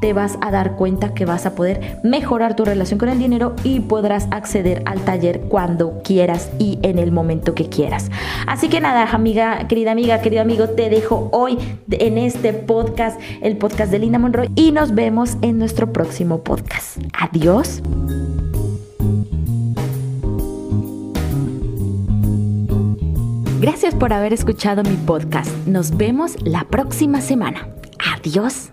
te 0.00 0.12
vas 0.12 0.38
a 0.40 0.50
dar 0.50 0.76
cuenta 0.76 1.14
que 1.14 1.24
vas 1.24 1.46
a 1.46 1.54
poder 1.54 1.98
mejorar 2.02 2.56
tu 2.56 2.64
relación 2.64 2.98
con 2.98 3.08
el 3.08 3.18
dinero 3.18 3.54
y 3.64 3.80
podrás 3.80 4.26
acceder 4.30 4.82
al 4.86 5.00
taller 5.00 5.40
cuando 5.42 6.00
quieras 6.02 6.50
y 6.58 6.78
en 6.82 6.98
el 6.98 7.12
momento 7.12 7.54
que 7.54 7.68
quieras. 7.68 8.10
Así 8.46 8.68
que 8.68 8.80
nada, 8.80 9.04
amiga, 9.12 9.66
querida 9.68 9.92
amiga, 9.92 10.20
querido 10.20 10.42
amigo, 10.42 10.68
te 10.70 10.90
dejo 10.90 11.28
hoy 11.32 11.58
en 11.90 12.18
este 12.18 12.52
podcast, 12.52 13.20
el 13.40 13.56
podcast 13.56 13.90
de 13.90 13.98
Linda 13.98 14.18
Monroy, 14.18 14.48
y 14.54 14.72
nos 14.72 14.94
vemos 14.94 15.36
en 15.42 15.58
nuestro 15.58 15.92
próximo 15.92 16.42
podcast. 16.42 16.98
Adiós. 17.18 17.82
Gracias 23.60 23.94
por 23.94 24.12
haber 24.12 24.32
escuchado 24.32 24.82
mi 24.82 24.96
podcast. 24.96 25.50
Nos 25.66 25.96
vemos 25.96 26.36
la 26.44 26.64
próxima 26.64 27.20
semana. 27.20 27.68
Adiós. 28.16 28.68